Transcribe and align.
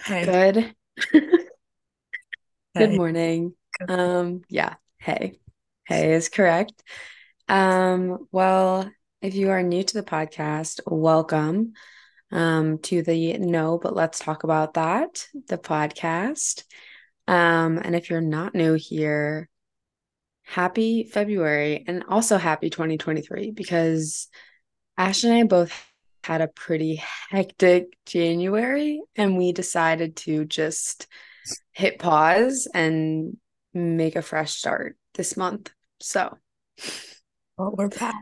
Hey. 0.00 0.24
Good. 0.24 0.74
Good 2.76 2.94
morning. 2.94 3.54
Good. 3.78 3.90
Um, 3.90 4.42
yeah, 4.48 4.74
hey. 4.98 5.38
Hey 5.86 6.14
is 6.14 6.28
correct. 6.28 6.72
Um, 7.48 8.26
well, 8.32 8.90
if 9.20 9.34
you 9.34 9.50
are 9.50 9.62
new 9.62 9.82
to 9.82 9.94
the 9.94 10.02
podcast, 10.02 10.80
welcome 10.86 11.74
um 12.30 12.78
to 12.78 13.02
the 13.02 13.36
No, 13.38 13.78
but 13.78 13.94
let's 13.94 14.18
talk 14.18 14.42
about 14.44 14.74
that, 14.74 15.26
the 15.48 15.58
podcast. 15.58 16.64
Um, 17.28 17.78
and 17.78 17.94
if 17.94 18.10
you're 18.10 18.20
not 18.20 18.54
new 18.54 18.74
here, 18.74 19.48
happy 20.42 21.04
February 21.04 21.84
and 21.86 22.04
also 22.08 22.38
happy 22.38 22.70
2023 22.70 23.50
because 23.50 24.28
Ash 24.96 25.24
and 25.24 25.34
I 25.34 25.42
both 25.44 25.91
had 26.24 26.40
a 26.40 26.48
pretty 26.48 27.02
hectic 27.30 27.96
January 28.06 29.00
and 29.16 29.36
we 29.36 29.52
decided 29.52 30.16
to 30.16 30.44
just 30.44 31.06
hit 31.72 31.98
pause 31.98 32.68
and 32.72 33.36
make 33.74 34.16
a 34.16 34.22
fresh 34.22 34.52
start 34.52 34.96
this 35.14 35.36
month. 35.36 35.70
So 36.00 36.36
Oh, 37.58 37.74
we're 37.76 37.88
back. 37.88 38.14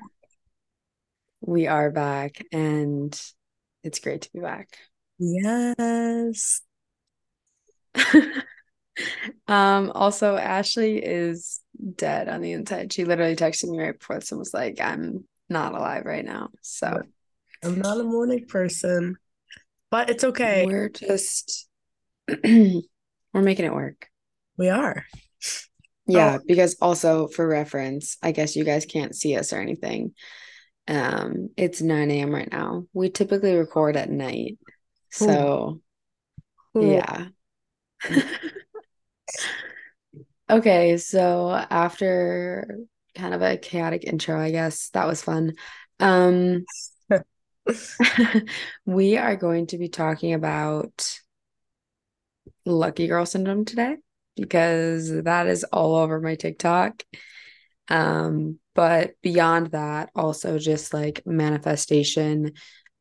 we 1.40 1.66
are 1.66 1.90
back 1.90 2.44
and 2.52 3.18
it's 3.82 3.98
great 4.00 4.22
to 4.22 4.32
be 4.32 4.40
back. 4.40 4.68
Yes. 5.18 6.62
Um, 9.48 9.90
also 9.94 10.36
Ashley 10.36 10.98
is 10.98 11.60
dead 11.96 12.28
on 12.28 12.40
the 12.40 12.52
inside. 12.52 12.92
She 12.92 13.04
literally 13.04 13.36
texted 13.36 13.68
me 13.70 13.80
right 13.80 13.98
before 13.98 14.16
this 14.16 14.30
and 14.30 14.38
was 14.38 14.54
like, 14.54 14.80
I'm 14.80 15.24
not 15.48 15.74
alive 15.74 16.04
right 16.04 16.24
now. 16.24 16.50
So 16.60 17.02
I'm 17.62 17.78
not 17.78 18.00
a 18.00 18.04
morning 18.04 18.46
person, 18.46 19.16
but 19.90 20.10
it's 20.10 20.24
okay. 20.24 20.64
we're 20.66 20.88
just 20.88 21.68
we're 22.44 22.82
making 23.34 23.66
it 23.66 23.74
work. 23.74 24.08
We 24.56 24.68
are. 24.68 25.04
Yeah, 26.06 26.38
because 26.44 26.76
also 26.80 27.28
for 27.28 27.46
reference, 27.46 28.16
I 28.22 28.32
guess 28.32 28.56
you 28.56 28.64
guys 28.64 28.84
can't 28.84 29.14
see 29.14 29.36
us 29.36 29.52
or 29.52 29.60
anything. 29.60 30.14
Um, 30.88 31.50
it's 31.56 31.80
9 31.80 32.10
a.m. 32.10 32.34
right 32.34 32.50
now. 32.50 32.86
We 32.92 33.10
typically 33.10 33.54
record 33.54 33.96
at 33.96 34.10
night. 34.10 34.58
So 35.10 35.80
Cool. 36.72 36.82
yeah. 36.84 37.26
Okay, 40.50 40.96
so 40.96 41.52
after 41.52 42.80
kind 43.14 43.34
of 43.34 43.40
a 43.40 43.56
chaotic 43.56 44.02
intro, 44.02 44.36
I 44.40 44.50
guess 44.50 44.90
that 44.90 45.06
was 45.06 45.22
fun. 45.22 45.52
Um, 46.00 46.64
we 48.86 49.16
are 49.16 49.36
going 49.36 49.66
to 49.68 49.78
be 49.78 49.88
talking 49.88 50.32
about 50.32 51.18
lucky 52.66 53.06
girl 53.06 53.26
syndrome 53.26 53.64
today 53.64 53.96
because 54.36 55.10
that 55.24 55.46
is 55.46 55.64
all 55.64 55.96
over 55.96 56.20
my 56.20 56.34
TikTok. 56.34 57.02
Um, 57.88 58.58
but 58.74 59.12
beyond 59.22 59.72
that, 59.72 60.10
also 60.14 60.58
just 60.58 60.94
like 60.94 61.22
manifestation, 61.26 62.52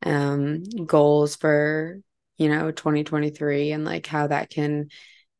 um, 0.02 0.64
goals 0.64 1.36
for, 1.36 2.00
you 2.38 2.48
know, 2.48 2.70
2023 2.70 3.72
and 3.72 3.84
like 3.84 4.06
how 4.06 4.26
that 4.26 4.50
can 4.50 4.88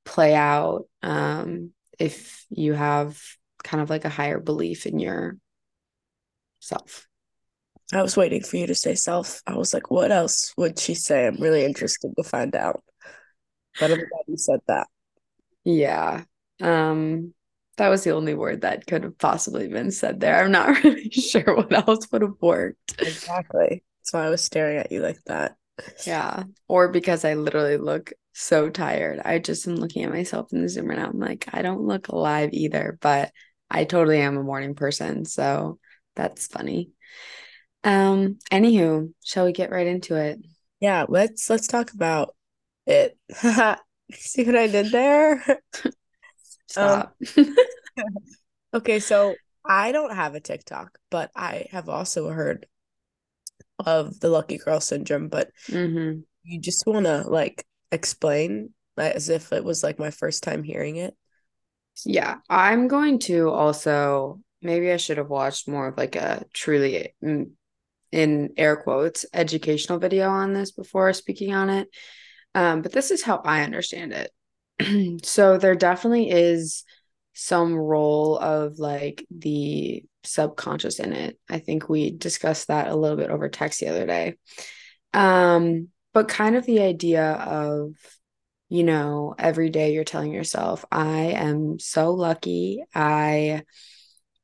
play 0.04 0.34
out, 0.34 0.84
um, 1.02 1.72
if 1.98 2.46
you 2.50 2.72
have 2.72 3.20
kind 3.62 3.82
of 3.82 3.90
like 3.90 4.04
a 4.04 4.10
higher 4.10 4.40
belief 4.40 4.86
in 4.86 4.98
yourself. 4.98 5.40
I 7.92 8.02
was 8.02 8.16
waiting 8.16 8.42
for 8.42 8.56
you 8.56 8.66
to 8.66 8.74
say 8.74 8.94
self. 8.94 9.42
I 9.46 9.56
was 9.56 9.74
like, 9.74 9.90
what 9.90 10.12
else 10.12 10.52
would 10.56 10.78
she 10.78 10.94
say? 10.94 11.26
I'm 11.26 11.36
really 11.36 11.64
interested 11.64 12.12
to 12.16 12.22
find 12.22 12.54
out. 12.54 12.82
But 13.78 13.90
I'm 13.90 13.98
glad 13.98 14.24
you 14.28 14.36
said 14.36 14.60
that. 14.68 14.86
Yeah. 15.64 16.24
Um, 16.60 17.34
that 17.76 17.88
was 17.88 18.04
the 18.04 18.10
only 18.10 18.34
word 18.34 18.60
that 18.60 18.86
could 18.86 19.04
have 19.04 19.18
possibly 19.18 19.66
been 19.66 19.90
said 19.90 20.20
there. 20.20 20.44
I'm 20.44 20.52
not 20.52 20.68
really 20.84 21.10
sure 21.10 21.56
what 21.56 21.72
else 21.72 22.10
would 22.12 22.22
have 22.22 22.34
worked. 22.40 23.00
Exactly. 23.00 23.82
That's 24.00 24.12
why 24.12 24.26
I 24.26 24.30
was 24.30 24.44
staring 24.44 24.78
at 24.78 24.92
you 24.92 25.00
like 25.00 25.18
that. 25.26 25.56
Yeah. 26.06 26.44
Or 26.68 26.88
because 26.88 27.24
I 27.24 27.34
literally 27.34 27.76
look 27.78 28.12
so 28.32 28.70
tired. 28.70 29.20
I 29.24 29.38
just 29.38 29.66
am 29.66 29.76
looking 29.76 30.04
at 30.04 30.12
myself 30.12 30.52
in 30.52 30.62
the 30.62 30.68
Zoom 30.68 30.86
right 30.88 30.98
now. 30.98 31.08
I'm 31.08 31.18
like, 31.18 31.48
I 31.52 31.62
don't 31.62 31.82
look 31.82 32.08
alive 32.08 32.50
either, 32.52 32.98
but 33.00 33.32
I 33.70 33.84
totally 33.84 34.20
am 34.20 34.36
a 34.36 34.42
morning 34.42 34.74
person. 34.74 35.24
So 35.24 35.78
that's 36.16 36.46
funny. 36.46 36.90
Um, 37.82 38.38
anywho, 38.52 39.12
shall 39.24 39.44
we 39.46 39.52
get 39.52 39.70
right 39.70 39.86
into 39.86 40.16
it? 40.16 40.40
Yeah, 40.80 41.06
let's 41.08 41.48
let's 41.50 41.66
talk 41.66 41.92
about 41.92 42.34
it. 42.86 43.18
See 44.12 44.44
what 44.44 44.56
I 44.56 44.66
did 44.66 44.92
there? 44.92 45.44
Um, 46.76 47.02
Stop. 47.02 47.16
okay, 48.74 49.00
so 49.00 49.40
I 49.64 49.92
don't 49.92 50.14
have 50.14 50.34
a 50.34 50.40
TikTok, 50.40 50.98
but 51.10 51.30
I 51.36 51.66
have 51.70 51.88
also 51.88 52.28
heard 52.28 52.66
of 53.86 54.20
the 54.20 54.28
lucky 54.28 54.58
girl 54.58 54.80
syndrome, 54.80 55.28
but 55.28 55.50
hmm 55.68 56.24
you 56.44 56.60
just 56.60 56.86
want 56.86 57.06
to 57.06 57.22
like 57.28 57.66
explain 57.92 58.70
as 58.96 59.28
if 59.28 59.52
it 59.52 59.64
was 59.64 59.82
like 59.82 59.98
my 59.98 60.10
first 60.10 60.42
time 60.42 60.62
hearing 60.62 60.96
it. 60.96 61.16
Yeah, 62.04 62.36
I'm 62.48 62.88
going 62.88 63.18
to 63.20 63.50
also, 63.50 64.40
maybe 64.62 64.90
I 64.90 64.96
should 64.96 65.18
have 65.18 65.28
watched 65.28 65.68
more 65.68 65.88
of 65.88 65.96
like 65.98 66.16
a 66.16 66.44
truly, 66.54 67.14
mm, 67.22 67.50
in 68.12 68.50
air 68.56 68.76
quotes, 68.76 69.24
educational 69.32 69.98
video 69.98 70.28
on 70.28 70.52
this 70.52 70.72
before 70.72 71.12
speaking 71.12 71.54
on 71.54 71.70
it. 71.70 71.88
Um, 72.54 72.82
but 72.82 72.92
this 72.92 73.10
is 73.10 73.22
how 73.22 73.40
I 73.44 73.62
understand 73.62 74.12
it. 74.12 74.30
So 75.24 75.58
there 75.58 75.74
definitely 75.74 76.30
is 76.30 76.84
some 77.34 77.74
role 77.74 78.38
of 78.38 78.78
like 78.78 79.26
the 79.30 80.04
subconscious 80.24 80.98
in 80.98 81.12
it. 81.12 81.38
I 81.48 81.58
think 81.58 81.88
we 81.88 82.10
discussed 82.10 82.68
that 82.68 82.88
a 82.88 82.96
little 82.96 83.16
bit 83.16 83.30
over 83.30 83.48
text 83.48 83.80
the 83.80 83.88
other 83.88 84.06
day. 84.06 84.36
Um, 85.12 85.88
but 86.12 86.28
kind 86.28 86.56
of 86.56 86.66
the 86.66 86.80
idea 86.80 87.32
of, 87.32 87.92
you 88.68 88.84
know, 88.84 89.34
every 89.38 89.70
day 89.70 89.92
you're 89.92 90.04
telling 90.04 90.32
yourself, 90.32 90.84
I 90.90 91.32
am 91.32 91.78
so 91.78 92.12
lucky. 92.12 92.84
I 92.94 93.62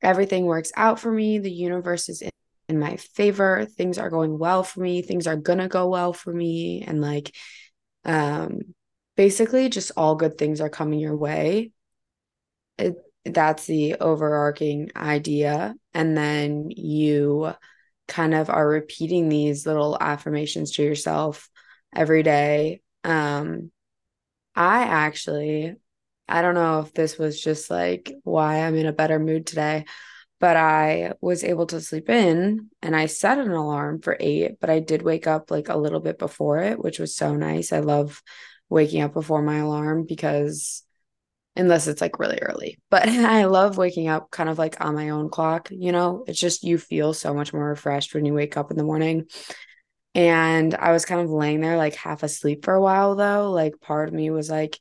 everything 0.01 0.45
works 0.45 0.71
out 0.75 0.99
for 0.99 1.11
me. 1.11 1.39
The 1.39 1.51
universe 1.51 2.09
is 2.09 2.21
in, 2.21 2.29
in 2.69 2.79
my 2.79 2.97
favor. 2.97 3.65
Things 3.65 3.97
are 3.97 4.09
going 4.09 4.37
well 4.37 4.63
for 4.63 4.81
me. 4.81 5.01
Things 5.01 5.27
are 5.27 5.35
gonna 5.35 5.67
go 5.67 5.87
well 5.89 6.13
for 6.13 6.33
me. 6.33 6.83
And 6.85 7.01
like 7.01 7.35
um 8.05 8.59
basically 9.15 9.69
just 9.69 9.91
all 9.97 10.15
good 10.15 10.37
things 10.37 10.61
are 10.61 10.69
coming 10.69 10.99
your 10.99 11.15
way. 11.15 11.71
It, 12.77 12.95
that's 13.25 13.65
the 13.65 13.95
overarching 13.95 14.91
idea. 14.95 15.75
And 15.93 16.15
then 16.17 16.69
you 16.69 17.53
kind 18.07 18.33
of 18.33 18.49
are 18.49 18.67
repeating 18.67 19.27
these 19.27 19.65
little 19.65 19.97
affirmations 19.99 20.73
to 20.73 20.83
yourself 20.83 21.49
every 21.93 22.23
day. 22.23 22.81
Um, 23.03 23.71
I 24.55 24.83
actually, 24.83 25.75
I 26.27 26.41
don't 26.41 26.55
know 26.55 26.79
if 26.79 26.93
this 26.93 27.17
was 27.17 27.41
just 27.41 27.69
like 27.69 28.13
why 28.23 28.61
I'm 28.61 28.75
in 28.75 28.85
a 28.85 28.93
better 28.93 29.19
mood 29.19 29.45
today, 29.45 29.85
but 30.39 30.55
I 30.55 31.13
was 31.21 31.43
able 31.43 31.65
to 31.67 31.81
sleep 31.81 32.09
in 32.09 32.69
and 32.81 32.95
I 32.95 33.07
set 33.07 33.39
an 33.39 33.51
alarm 33.51 34.01
for 34.01 34.17
eight, 34.19 34.59
but 34.59 34.69
I 34.69 34.79
did 34.79 35.01
wake 35.01 35.27
up 35.27 35.49
like 35.49 35.69
a 35.69 35.77
little 35.77 35.99
bit 35.99 36.19
before 36.19 36.59
it, 36.59 36.79
which 36.79 36.99
was 36.99 37.15
so 37.15 37.35
nice. 37.35 37.73
I 37.73 37.79
love 37.79 38.21
waking 38.69 39.01
up 39.01 39.13
before 39.13 39.41
my 39.41 39.57
alarm 39.57 40.05
because 40.05 40.83
unless 41.55 41.87
it's 41.87 42.01
like 42.01 42.19
really 42.19 42.37
early. 42.39 42.77
But 42.89 43.07
I 43.09 43.45
love 43.45 43.77
waking 43.77 44.07
up 44.07 44.29
kind 44.31 44.49
of 44.49 44.57
like 44.57 44.79
on 44.79 44.95
my 44.95 45.09
own 45.09 45.29
clock, 45.29 45.69
you 45.71 45.91
know? 45.91 46.23
It's 46.27 46.39
just 46.39 46.63
you 46.63 46.77
feel 46.77 47.13
so 47.13 47.33
much 47.33 47.53
more 47.53 47.69
refreshed 47.69 48.13
when 48.13 48.25
you 48.25 48.33
wake 48.33 48.57
up 48.57 48.71
in 48.71 48.77
the 48.77 48.83
morning. 48.83 49.25
And 50.13 50.73
I 50.73 50.91
was 50.91 51.05
kind 51.05 51.21
of 51.21 51.29
laying 51.29 51.61
there 51.61 51.77
like 51.77 51.95
half 51.95 52.23
asleep 52.23 52.63
for 52.63 52.73
a 52.73 52.81
while 52.81 53.15
though. 53.15 53.51
Like 53.51 53.79
part 53.81 54.07
of 54.07 54.13
me 54.13 54.29
was 54.29 54.49
like 54.49 54.79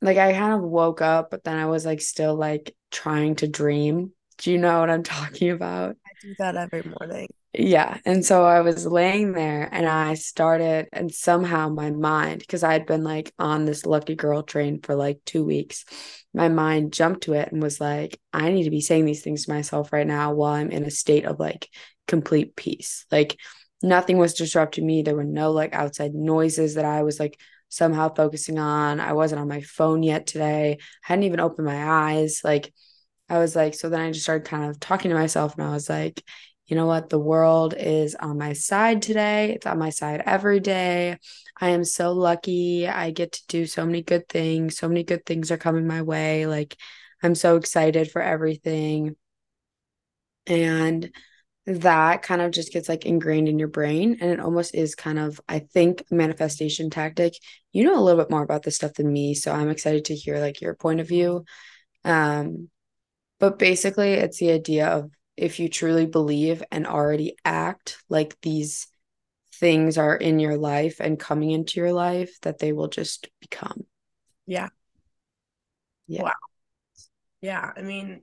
like 0.00 0.16
I 0.16 0.32
kind 0.32 0.54
of 0.54 0.62
woke 0.62 1.00
up, 1.00 1.30
but 1.30 1.44
then 1.44 1.56
I 1.56 1.66
was 1.66 1.84
like 1.84 2.00
still 2.00 2.36
like 2.36 2.74
trying 2.90 3.36
to 3.36 3.48
dream. 3.48 4.12
Do 4.38 4.52
you 4.52 4.58
know 4.58 4.80
what 4.80 4.90
I'm 4.90 5.02
talking 5.04 5.50
about? 5.50 5.96
I 6.06 6.10
do 6.20 6.34
that 6.38 6.56
every 6.56 6.82
morning. 6.82 7.28
Yeah. 7.52 7.98
And 8.04 8.24
so 8.24 8.44
I 8.44 8.60
was 8.60 8.86
laying 8.86 9.32
there 9.32 9.68
and 9.72 9.86
I 9.86 10.14
started, 10.14 10.88
and 10.92 11.12
somehow 11.12 11.68
my 11.68 11.90
mind, 11.90 12.40
because 12.40 12.62
I'd 12.62 12.86
been 12.86 13.02
like 13.04 13.32
on 13.38 13.64
this 13.64 13.86
lucky 13.86 14.14
girl 14.14 14.42
train 14.42 14.80
for 14.80 14.94
like 14.94 15.20
two 15.24 15.44
weeks, 15.44 15.84
my 16.34 16.48
mind 16.48 16.92
jumped 16.92 17.22
to 17.22 17.32
it 17.32 17.50
and 17.50 17.62
was 17.62 17.80
like, 17.80 18.20
I 18.32 18.50
need 18.52 18.64
to 18.64 18.70
be 18.70 18.80
saying 18.80 19.06
these 19.06 19.22
things 19.22 19.46
to 19.46 19.52
myself 19.52 19.92
right 19.92 20.06
now 20.06 20.34
while 20.34 20.52
I'm 20.52 20.70
in 20.70 20.84
a 20.84 20.90
state 20.90 21.24
of 21.24 21.40
like 21.40 21.68
complete 22.06 22.54
peace. 22.54 23.06
Like 23.10 23.38
nothing 23.82 24.18
was 24.18 24.34
disrupting 24.34 24.86
me. 24.86 25.02
There 25.02 25.16
were 25.16 25.24
no 25.24 25.50
like 25.50 25.74
outside 25.74 26.14
noises 26.14 26.74
that 26.74 26.84
I 26.84 27.02
was 27.02 27.18
like 27.18 27.40
somehow 27.70 28.14
focusing 28.14 28.58
on. 28.58 29.00
I 29.00 29.14
wasn't 29.14 29.40
on 29.40 29.48
my 29.48 29.62
phone 29.62 30.02
yet 30.02 30.26
today. 30.26 30.78
I 30.80 30.84
hadn't 31.02 31.24
even 31.24 31.40
opened 31.40 31.66
my 31.66 32.12
eyes. 32.12 32.42
Like, 32.44 32.72
I 33.28 33.38
was 33.38 33.54
like, 33.54 33.74
so 33.74 33.88
then 33.88 34.00
I 34.00 34.10
just 34.10 34.24
started 34.24 34.48
kind 34.48 34.64
of 34.70 34.80
talking 34.80 35.10
to 35.10 35.16
myself 35.16 35.54
and 35.56 35.66
I 35.66 35.70
was 35.70 35.88
like, 35.88 36.22
you 36.66 36.76
know 36.76 36.86
what? 36.86 37.08
The 37.08 37.18
world 37.18 37.74
is 37.76 38.14
on 38.14 38.38
my 38.38 38.52
side 38.52 39.02
today. 39.02 39.52
It's 39.54 39.66
on 39.66 39.78
my 39.78 39.90
side 39.90 40.22
every 40.26 40.60
day. 40.60 41.16
I 41.58 41.70
am 41.70 41.82
so 41.84 42.12
lucky. 42.12 42.86
I 42.86 43.10
get 43.10 43.32
to 43.32 43.46
do 43.48 43.66
so 43.66 43.86
many 43.86 44.02
good 44.02 44.28
things. 44.28 44.76
So 44.76 44.86
many 44.88 45.02
good 45.02 45.24
things 45.24 45.50
are 45.50 45.56
coming 45.56 45.86
my 45.86 46.02
way. 46.02 46.46
Like, 46.46 46.76
I'm 47.22 47.34
so 47.34 47.56
excited 47.56 48.10
for 48.10 48.20
everything. 48.20 49.16
And 50.46 51.10
that 51.66 52.22
kind 52.22 52.40
of 52.40 52.50
just 52.50 52.72
gets 52.72 52.88
like 52.88 53.04
ingrained 53.06 53.48
in 53.48 53.58
your 53.58 53.68
brain. 53.68 54.18
And 54.20 54.30
it 54.30 54.40
almost 54.40 54.74
is 54.74 54.94
kind 54.94 55.18
of, 55.18 55.40
I 55.48 55.60
think, 55.60 56.02
a 56.10 56.14
manifestation 56.14 56.90
tactic. 56.90 57.34
You 57.72 57.84
know 57.84 57.98
a 57.98 58.02
little 58.02 58.22
bit 58.22 58.30
more 58.30 58.42
about 58.42 58.62
this 58.62 58.76
stuff 58.76 58.94
than 58.94 59.12
me. 59.12 59.34
So 59.34 59.52
I'm 59.52 59.68
excited 59.68 60.06
to 60.06 60.14
hear 60.14 60.38
like 60.38 60.60
your 60.60 60.74
point 60.74 61.00
of 61.00 61.08
view. 61.08 61.44
Um, 62.04 62.68
but 63.38 63.58
basically, 63.58 64.12
it's 64.14 64.38
the 64.38 64.50
idea 64.50 64.88
of 64.88 65.10
if 65.36 65.60
you 65.60 65.68
truly 65.68 66.06
believe 66.06 66.62
and 66.70 66.86
already 66.86 67.36
act 67.44 68.02
like 68.08 68.36
these 68.42 68.88
things 69.54 69.98
are 69.98 70.16
in 70.16 70.38
your 70.38 70.56
life 70.56 70.96
and 71.00 71.18
coming 71.18 71.50
into 71.50 71.80
your 71.80 71.92
life, 71.92 72.40
that 72.42 72.58
they 72.58 72.72
will 72.72 72.88
just 72.88 73.28
become. 73.40 73.84
Yeah. 74.46 74.68
Yeah. 76.06 76.22
Wow. 76.22 76.32
Yeah. 77.40 77.72
I 77.76 77.82
mean, 77.82 78.22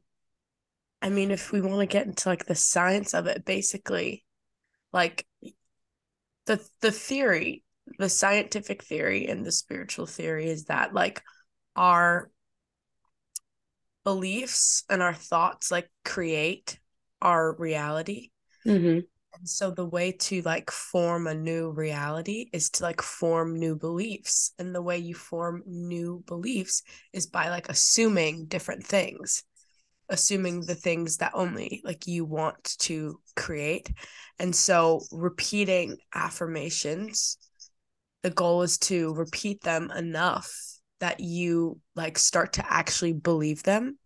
I 1.01 1.09
mean, 1.09 1.31
if 1.31 1.51
we 1.51 1.61
want 1.61 1.79
to 1.79 1.85
get 1.85 2.07
into 2.07 2.29
like 2.29 2.45
the 2.45 2.55
science 2.55 3.13
of 3.13 3.27
it, 3.27 3.45
basically, 3.45 4.25
like 4.91 5.25
the 6.45 6.67
the 6.81 6.91
theory, 6.91 7.63
the 7.99 8.09
scientific 8.09 8.83
theory 8.83 9.27
and 9.27 9.45
the 9.45 9.51
spiritual 9.51 10.05
theory 10.05 10.49
is 10.49 10.65
that 10.65 10.93
like 10.93 11.21
our 11.75 12.31
beliefs 14.05 14.85
and 14.89 15.01
our 15.01 15.13
thoughts 15.13 15.71
like 15.71 15.89
create 16.05 16.79
our 17.21 17.55
reality. 17.57 18.29
Mm-hmm. 18.65 18.99
And 19.37 19.49
so 19.49 19.71
the 19.71 19.85
way 19.85 20.13
to 20.13 20.41
like 20.43 20.71
form 20.71 21.27
a 21.27 21.33
new 21.33 21.71
reality 21.71 22.49
is 22.53 22.69
to 22.71 22.83
like 22.83 23.01
form 23.01 23.59
new 23.59 23.75
beliefs. 23.75 24.53
And 24.57 24.73
the 24.73 24.81
way 24.81 24.97
you 24.97 25.13
form 25.13 25.63
new 25.65 26.23
beliefs 26.25 26.83
is 27.11 27.25
by 27.25 27.49
like 27.49 27.67
assuming 27.67 28.45
different 28.45 28.85
things, 28.85 29.43
assuming 30.07 30.61
the 30.61 30.75
things 30.75 31.17
that 31.17 31.31
only 31.33 31.81
like 31.83 32.07
you 32.07 32.23
want 32.23 32.77
to 32.79 33.19
create. 33.35 33.91
And 34.39 34.55
so 34.55 35.01
repeating 35.11 35.97
affirmations, 36.13 37.37
the 38.21 38.29
goal 38.29 38.61
is 38.61 38.77
to 38.79 39.13
repeat 39.15 39.61
them 39.61 39.91
enough 39.91 40.74
that 40.99 41.19
you 41.19 41.79
like 41.95 42.17
start 42.17 42.53
to 42.53 42.73
actually 42.73 43.13
believe 43.13 43.63
them. 43.63 43.97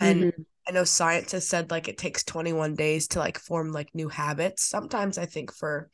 And 0.00 0.24
mm-hmm 0.24 0.42
I 0.68 0.70
know 0.70 0.84
science 0.84 1.32
has 1.32 1.46
said 1.48 1.70
like 1.70 1.88
it 1.88 1.96
takes 1.96 2.22
21 2.24 2.74
days 2.74 3.08
to 3.08 3.20
like 3.20 3.38
form 3.38 3.72
like 3.72 3.94
new 3.94 4.08
habits. 4.08 4.62
Sometimes 4.62 5.16
I 5.16 5.24
think 5.24 5.50
for 5.50 5.88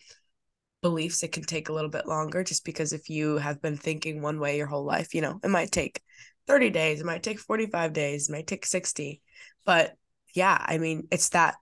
beliefs 0.82 1.23
it 1.23 1.31
can 1.31 1.44
take 1.44 1.69
a 1.69 1.73
little 1.73 1.91
bit 1.91 2.09
longer 2.09 2.43
just 2.43 2.65
because 2.65 2.93
if 2.93 3.09
you 3.09 3.38
have 3.38 3.62
been 3.62 3.76
thinking 3.76 4.21
one 4.21 4.41
way 4.41 4.56
your 4.56 4.67
whole 4.67 4.85
life, 4.85 5.15
you 5.15 5.21
know, 5.21 5.38
it 5.44 5.49
might 5.49 5.71
take 5.71 6.03
30 6.49 6.70
days, 6.70 7.00
it 7.00 7.06
might 7.06 7.23
take 7.23 7.38
45 7.38 7.93
days, 7.93 8.29
it 8.29 8.32
might 8.32 8.49
take 8.49 8.67
60. 8.67 9.23
But 9.65 9.94
yeah, 10.35 10.59
I 10.61 10.79
mean, 10.79 11.06
it's 11.12 11.29
that 11.31 11.55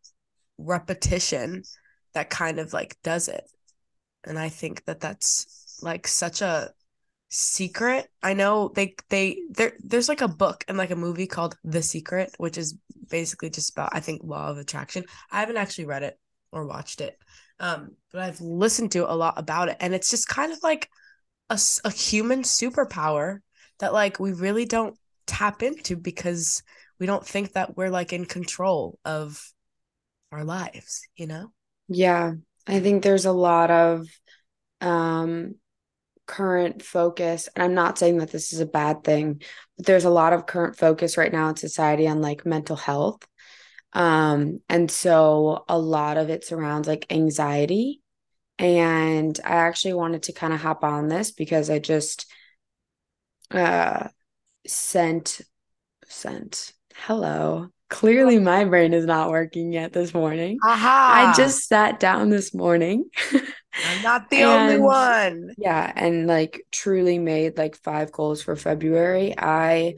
repetition 0.56 1.64
that 2.14 2.30
kind 2.30 2.58
of 2.58 2.72
like 2.72 2.96
does 3.02 3.28
it. 3.28 3.44
And 4.24 4.38
I 4.38 4.48
think 4.48 4.86
that 4.86 5.00
that's 5.00 5.78
like 5.82 6.08
such 6.08 6.40
a 6.40 6.70
secret. 7.34 8.10
I 8.22 8.34
know 8.34 8.70
they 8.74 8.94
they 9.08 9.40
there 9.48 9.72
there's 9.82 10.08
like 10.10 10.20
a 10.20 10.28
book 10.28 10.66
and 10.68 10.76
like 10.76 10.90
a 10.90 10.96
movie 10.96 11.26
called 11.26 11.56
the 11.64 11.82
secret 11.82 12.34
which 12.36 12.58
is 12.58 12.76
basically 13.08 13.48
just 13.48 13.70
about 13.72 13.88
i 13.92 14.00
think 14.00 14.20
law 14.22 14.48
of 14.48 14.58
attraction. 14.58 15.04
I 15.30 15.40
haven't 15.40 15.56
actually 15.56 15.86
read 15.86 16.02
it 16.02 16.18
or 16.52 16.66
watched 16.66 17.00
it 17.00 17.18
um 17.58 17.96
but 18.12 18.20
i've 18.20 18.40
listened 18.42 18.92
to 18.92 19.10
a 19.10 19.16
lot 19.16 19.34
about 19.38 19.70
it. 19.70 19.78
And 19.80 19.94
it's 19.94 20.10
just 20.10 20.28
kind 20.28 20.52
of 20.52 20.58
like 20.62 20.90
a, 21.48 21.58
a 21.84 21.90
human 21.90 22.42
superpower 22.42 23.38
that 23.78 23.94
like 23.94 24.20
we 24.20 24.34
really 24.34 24.66
don't 24.66 24.94
tap 25.26 25.62
into 25.62 25.96
because 25.96 26.62
we 27.00 27.06
don't 27.06 27.26
think 27.26 27.54
that 27.54 27.78
we're 27.78 27.88
like 27.88 28.12
in 28.12 28.26
control 28.26 28.98
of 29.06 29.42
our 30.32 30.44
lives 30.44 31.08
you 31.16 31.26
know? 31.26 31.50
Yeah. 31.88 32.34
I 32.66 32.80
think 32.80 33.02
there's 33.02 33.24
a 33.24 33.32
lot 33.32 33.70
of 33.70 34.06
um 34.82 35.54
current 36.26 36.82
focus 36.82 37.48
and 37.54 37.62
i'm 37.62 37.74
not 37.74 37.98
saying 37.98 38.18
that 38.18 38.30
this 38.30 38.52
is 38.52 38.60
a 38.60 38.66
bad 38.66 39.02
thing 39.04 39.42
but 39.76 39.86
there's 39.86 40.04
a 40.04 40.10
lot 40.10 40.32
of 40.32 40.46
current 40.46 40.76
focus 40.76 41.16
right 41.16 41.32
now 41.32 41.48
in 41.48 41.56
society 41.56 42.06
on 42.06 42.20
like 42.20 42.46
mental 42.46 42.76
health. 42.76 43.26
Um 43.92 44.60
and 44.68 44.90
so 44.90 45.64
a 45.68 45.78
lot 45.78 46.16
of 46.16 46.30
it 46.30 46.44
surrounds 46.44 46.88
like 46.88 47.10
anxiety. 47.10 48.00
And 48.58 49.38
i 49.44 49.56
actually 49.56 49.94
wanted 49.94 50.24
to 50.24 50.32
kind 50.32 50.52
of 50.52 50.60
hop 50.60 50.84
on 50.84 51.08
this 51.08 51.32
because 51.32 51.68
i 51.68 51.78
just 51.78 52.26
uh 53.50 54.08
sent 54.66 55.40
sent 56.06 56.72
hello. 56.94 57.68
Clearly 57.90 58.38
my 58.38 58.64
brain 58.64 58.94
is 58.94 59.04
not 59.04 59.30
working 59.30 59.72
yet 59.72 59.92
this 59.92 60.14
morning. 60.14 60.58
Aha. 60.64 61.30
i 61.32 61.36
just 61.36 61.68
sat 61.68 62.00
down 62.00 62.30
this 62.30 62.54
morning 62.54 63.04
I'm 63.74 64.02
not 64.02 64.30
the 64.30 64.42
and, 64.42 64.46
only 64.50 64.78
one. 64.78 65.54
Yeah. 65.58 65.92
And 65.94 66.26
like 66.26 66.66
truly 66.70 67.18
made 67.18 67.56
like 67.56 67.76
five 67.76 68.12
goals 68.12 68.42
for 68.42 68.56
February. 68.56 69.34
I, 69.36 69.94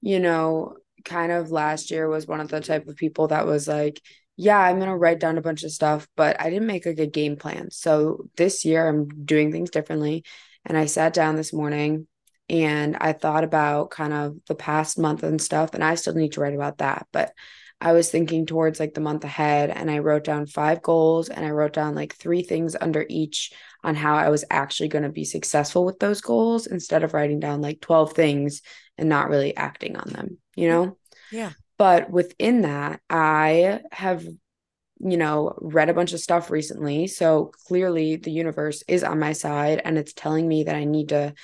you 0.00 0.20
know, 0.20 0.76
kind 1.04 1.32
of 1.32 1.50
last 1.50 1.90
year 1.90 2.08
was 2.08 2.26
one 2.26 2.40
of 2.40 2.48
the 2.48 2.60
type 2.60 2.86
of 2.88 2.96
people 2.96 3.28
that 3.28 3.46
was 3.46 3.68
like, 3.68 4.00
yeah, 4.36 4.58
I'm 4.58 4.76
going 4.76 4.90
to 4.90 4.96
write 4.96 5.18
down 5.18 5.36
a 5.36 5.42
bunch 5.42 5.64
of 5.64 5.72
stuff, 5.72 6.06
but 6.16 6.40
I 6.40 6.48
didn't 6.48 6.68
make 6.68 6.86
like 6.86 7.00
a 7.00 7.06
game 7.06 7.36
plan. 7.36 7.70
So 7.70 8.28
this 8.36 8.64
year 8.64 8.88
I'm 8.88 9.08
doing 9.24 9.50
things 9.50 9.70
differently. 9.70 10.24
And 10.64 10.78
I 10.78 10.86
sat 10.86 11.12
down 11.12 11.34
this 11.34 11.52
morning 11.52 12.06
and 12.48 12.96
I 13.00 13.14
thought 13.14 13.42
about 13.42 13.90
kind 13.90 14.12
of 14.12 14.36
the 14.46 14.54
past 14.54 14.98
month 14.98 15.22
and 15.22 15.40
stuff. 15.40 15.74
And 15.74 15.82
I 15.82 15.96
still 15.96 16.14
need 16.14 16.32
to 16.32 16.40
write 16.40 16.54
about 16.54 16.78
that. 16.78 17.06
But 17.12 17.32
I 17.80 17.92
was 17.92 18.10
thinking 18.10 18.44
towards 18.44 18.80
like 18.80 18.94
the 18.94 19.00
month 19.00 19.24
ahead 19.24 19.70
and 19.70 19.90
I 19.90 20.00
wrote 20.00 20.24
down 20.24 20.46
five 20.46 20.82
goals 20.82 21.28
and 21.28 21.46
I 21.46 21.50
wrote 21.50 21.72
down 21.72 21.94
like 21.94 22.14
three 22.14 22.42
things 22.42 22.74
under 22.80 23.06
each 23.08 23.52
on 23.84 23.94
how 23.94 24.16
I 24.16 24.30
was 24.30 24.44
actually 24.50 24.88
going 24.88 25.04
to 25.04 25.10
be 25.10 25.24
successful 25.24 25.84
with 25.84 26.00
those 26.00 26.20
goals 26.20 26.66
instead 26.66 27.04
of 27.04 27.14
writing 27.14 27.38
down 27.38 27.62
like 27.62 27.80
12 27.80 28.14
things 28.14 28.62
and 28.96 29.08
not 29.08 29.28
really 29.28 29.56
acting 29.56 29.96
on 29.96 30.08
them, 30.08 30.38
you 30.56 30.68
know? 30.68 30.96
Yeah. 31.30 31.52
But 31.76 32.10
within 32.10 32.62
that, 32.62 33.00
I 33.08 33.80
have, 33.92 34.24
you 34.24 35.16
know, 35.16 35.56
read 35.60 35.88
a 35.88 35.94
bunch 35.94 36.12
of 36.12 36.18
stuff 36.18 36.50
recently. 36.50 37.06
So 37.06 37.52
clearly 37.68 38.16
the 38.16 38.32
universe 38.32 38.82
is 38.88 39.04
on 39.04 39.20
my 39.20 39.32
side 39.32 39.80
and 39.84 39.96
it's 39.96 40.12
telling 40.12 40.48
me 40.48 40.64
that 40.64 40.74
I 40.74 40.82
need 40.82 41.10
to 41.10 41.34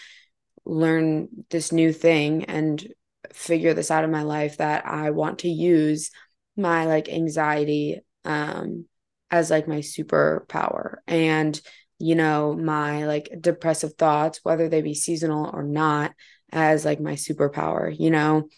learn 0.64 1.28
this 1.50 1.70
new 1.70 1.92
thing 1.92 2.46
and 2.46 2.84
figure 3.32 3.74
this 3.74 3.90
out 3.90 4.02
in 4.04 4.10
my 4.10 4.22
life 4.22 4.56
that 4.56 4.86
I 4.86 5.10
want 5.10 5.40
to 5.40 5.48
use 5.48 6.10
my 6.56 6.86
like 6.86 7.08
anxiety 7.08 8.00
um 8.24 8.86
as 9.30 9.50
like 9.50 9.66
my 9.66 9.78
superpower 9.78 10.96
and 11.06 11.60
you 11.98 12.14
know 12.14 12.54
my 12.54 13.06
like 13.06 13.30
depressive 13.40 13.94
thoughts 13.94 14.40
whether 14.42 14.68
they 14.68 14.82
be 14.82 14.94
seasonal 14.94 15.50
or 15.52 15.62
not 15.62 16.12
as 16.52 16.84
like 16.84 17.00
my 17.00 17.14
superpower 17.14 17.94
you 17.98 18.10
know 18.10 18.48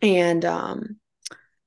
and 0.00 0.44
um 0.44 0.96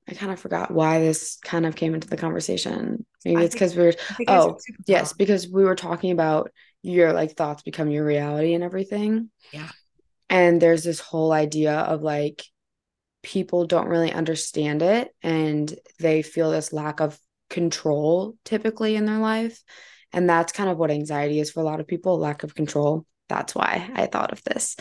I 0.07 0.13
kind 0.13 0.31
of 0.31 0.39
forgot 0.39 0.71
why 0.71 0.99
this 0.99 1.37
kind 1.43 1.65
of 1.65 1.75
came 1.75 1.95
into 1.95 2.07
the 2.07 2.17
conversation. 2.17 3.05
Maybe 3.23 3.43
it's 3.43 3.55
because 3.55 3.75
we 3.75 3.87
are 3.87 3.93
oh 4.27 4.57
yes, 4.85 5.13
because 5.13 5.49
we 5.49 5.63
were 5.63 5.75
talking 5.75 6.11
about 6.11 6.51
your 6.83 7.11
like 7.11 7.35
thoughts 7.35 7.63
become 7.63 7.89
your 7.89 8.05
reality 8.05 8.53
and 8.53 8.63
everything. 8.63 9.31
Yeah. 9.51 9.69
And 10.29 10.61
there's 10.61 10.83
this 10.83 10.99
whole 10.99 11.31
idea 11.31 11.73
of 11.73 12.03
like 12.03 12.43
people 13.25 13.65
don't 13.65 13.87
really 13.87 14.13
understand 14.13 14.83
it 14.83 15.09
and 15.23 15.73
they 15.99 16.21
feel 16.21 16.51
this 16.51 16.71
lack 16.71 16.99
of 16.99 17.19
control 17.49 18.37
typically 18.45 18.95
in 18.95 19.05
their 19.05 19.17
life. 19.17 19.63
And 20.13 20.29
that's 20.29 20.53
kind 20.53 20.69
of 20.69 20.77
what 20.77 20.91
anxiety 20.91 21.39
is 21.39 21.49
for 21.49 21.61
a 21.61 21.63
lot 21.63 21.79
of 21.79 21.87
people 21.87 22.19
lack 22.19 22.43
of 22.43 22.53
control. 22.53 23.07
That's 23.27 23.55
why 23.55 23.89
I 23.95 24.05
thought 24.05 24.31
of 24.31 24.43
this. 24.43 24.75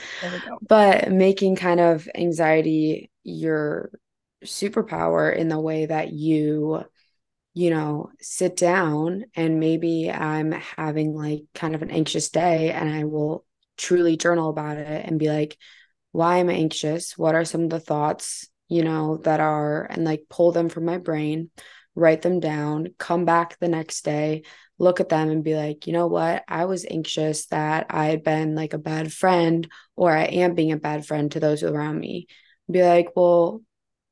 But 0.60 1.10
making 1.10 1.56
kind 1.56 1.80
of 1.80 2.06
anxiety 2.14 3.10
your 3.22 3.90
superpower 4.44 5.34
in 5.34 5.48
the 5.48 5.58
way 5.58 5.86
that 5.86 6.12
you 6.12 6.84
you 7.56 7.70
know, 7.70 8.10
sit 8.20 8.56
down 8.56 9.26
and 9.36 9.60
maybe 9.60 10.10
I'm 10.10 10.50
having 10.50 11.14
like 11.14 11.44
kind 11.54 11.76
of 11.76 11.82
an 11.82 11.90
anxious 11.90 12.28
day 12.30 12.72
and 12.72 12.92
I 12.92 13.04
will 13.04 13.46
truly 13.76 14.16
journal 14.16 14.50
about 14.50 14.76
it 14.76 15.06
and 15.06 15.20
be 15.20 15.28
like, 15.28 15.56
why 16.14 16.37
I'm 16.37 16.49
I 16.49 16.52
anxious? 16.52 17.18
What 17.18 17.35
are 17.35 17.44
some 17.44 17.64
of 17.64 17.71
the 17.71 17.80
thoughts, 17.80 18.49
you 18.68 18.85
know, 18.85 19.16
that 19.25 19.40
are, 19.40 19.83
and 19.83 20.04
like 20.04 20.26
pull 20.30 20.52
them 20.52 20.68
from 20.68 20.85
my 20.85 20.99
brain, 20.99 21.50
write 21.97 22.23
them 22.23 22.38
down, 22.38 22.90
come 22.99 23.25
back 23.25 23.59
the 23.59 23.66
next 23.66 24.04
day, 24.04 24.44
look 24.78 25.00
at 25.00 25.09
them 25.09 25.28
and 25.28 25.42
be 25.42 25.56
like, 25.56 25.88
you 25.88 25.92
know 25.92 26.06
what? 26.06 26.44
I 26.47 26.66
was 26.66 26.87
anxious 26.88 27.47
that 27.47 27.87
I 27.90 28.06
had 28.06 28.23
been 28.23 28.54
like 28.54 28.75
a 28.75 28.78
bad 28.78 29.12
friend 29.12 29.68
or 29.97 30.16
I 30.16 30.26
am 30.26 30.54
being 30.54 30.71
a 30.71 30.76
bad 30.76 31.04
friend 31.04 31.33
to 31.33 31.40
those 31.40 31.64
around 31.64 31.99
me. 31.99 32.28
Be 32.71 32.85
like, 32.85 33.09
well, 33.16 33.62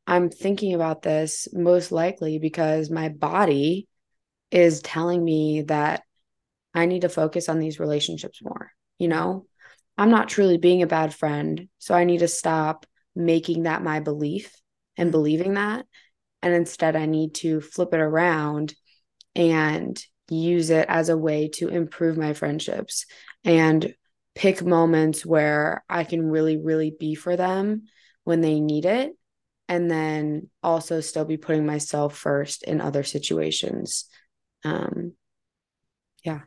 I'm 0.04 0.28
thinking 0.28 0.74
about 0.74 1.02
this 1.02 1.46
most 1.52 1.92
likely 1.92 2.40
because 2.40 2.90
my 2.90 3.10
body 3.10 3.86
is 4.50 4.82
telling 4.82 5.24
me 5.24 5.62
that 5.68 6.02
I 6.74 6.86
need 6.86 7.02
to 7.02 7.08
focus 7.08 7.48
on 7.48 7.60
these 7.60 7.78
relationships 7.78 8.42
more. 8.42 8.72
You 8.98 9.06
know, 9.06 9.46
I'm 9.98 10.10
not 10.10 10.28
truly 10.28 10.58
being 10.58 10.82
a 10.82 10.86
bad 10.86 11.14
friend. 11.14 11.68
So 11.78 11.94
I 11.94 12.04
need 12.04 12.18
to 12.18 12.28
stop 12.28 12.86
making 13.14 13.64
that 13.64 13.82
my 13.82 14.00
belief 14.00 14.54
and 14.96 15.08
mm-hmm. 15.08 15.12
believing 15.12 15.54
that. 15.54 15.86
And 16.42 16.54
instead, 16.54 16.96
I 16.96 17.06
need 17.06 17.34
to 17.36 17.60
flip 17.60 17.94
it 17.94 18.00
around 18.00 18.74
and 19.34 20.02
use 20.28 20.70
it 20.70 20.86
as 20.88 21.08
a 21.08 21.16
way 21.16 21.48
to 21.48 21.68
improve 21.68 22.16
my 22.16 22.32
friendships 22.32 23.06
and 23.44 23.94
pick 24.34 24.62
moments 24.62 25.24
where 25.26 25.84
I 25.88 26.04
can 26.04 26.30
really, 26.30 26.56
really 26.56 26.94
be 26.98 27.14
for 27.14 27.36
them 27.36 27.84
when 28.24 28.40
they 28.40 28.60
need 28.60 28.86
it. 28.86 29.12
And 29.68 29.90
then 29.90 30.50
also 30.62 31.00
still 31.00 31.24
be 31.24 31.36
putting 31.36 31.64
myself 31.64 32.16
first 32.16 32.62
in 32.64 32.80
other 32.80 33.04
situations. 33.04 34.06
Um, 34.64 35.14
yeah. 36.24 36.40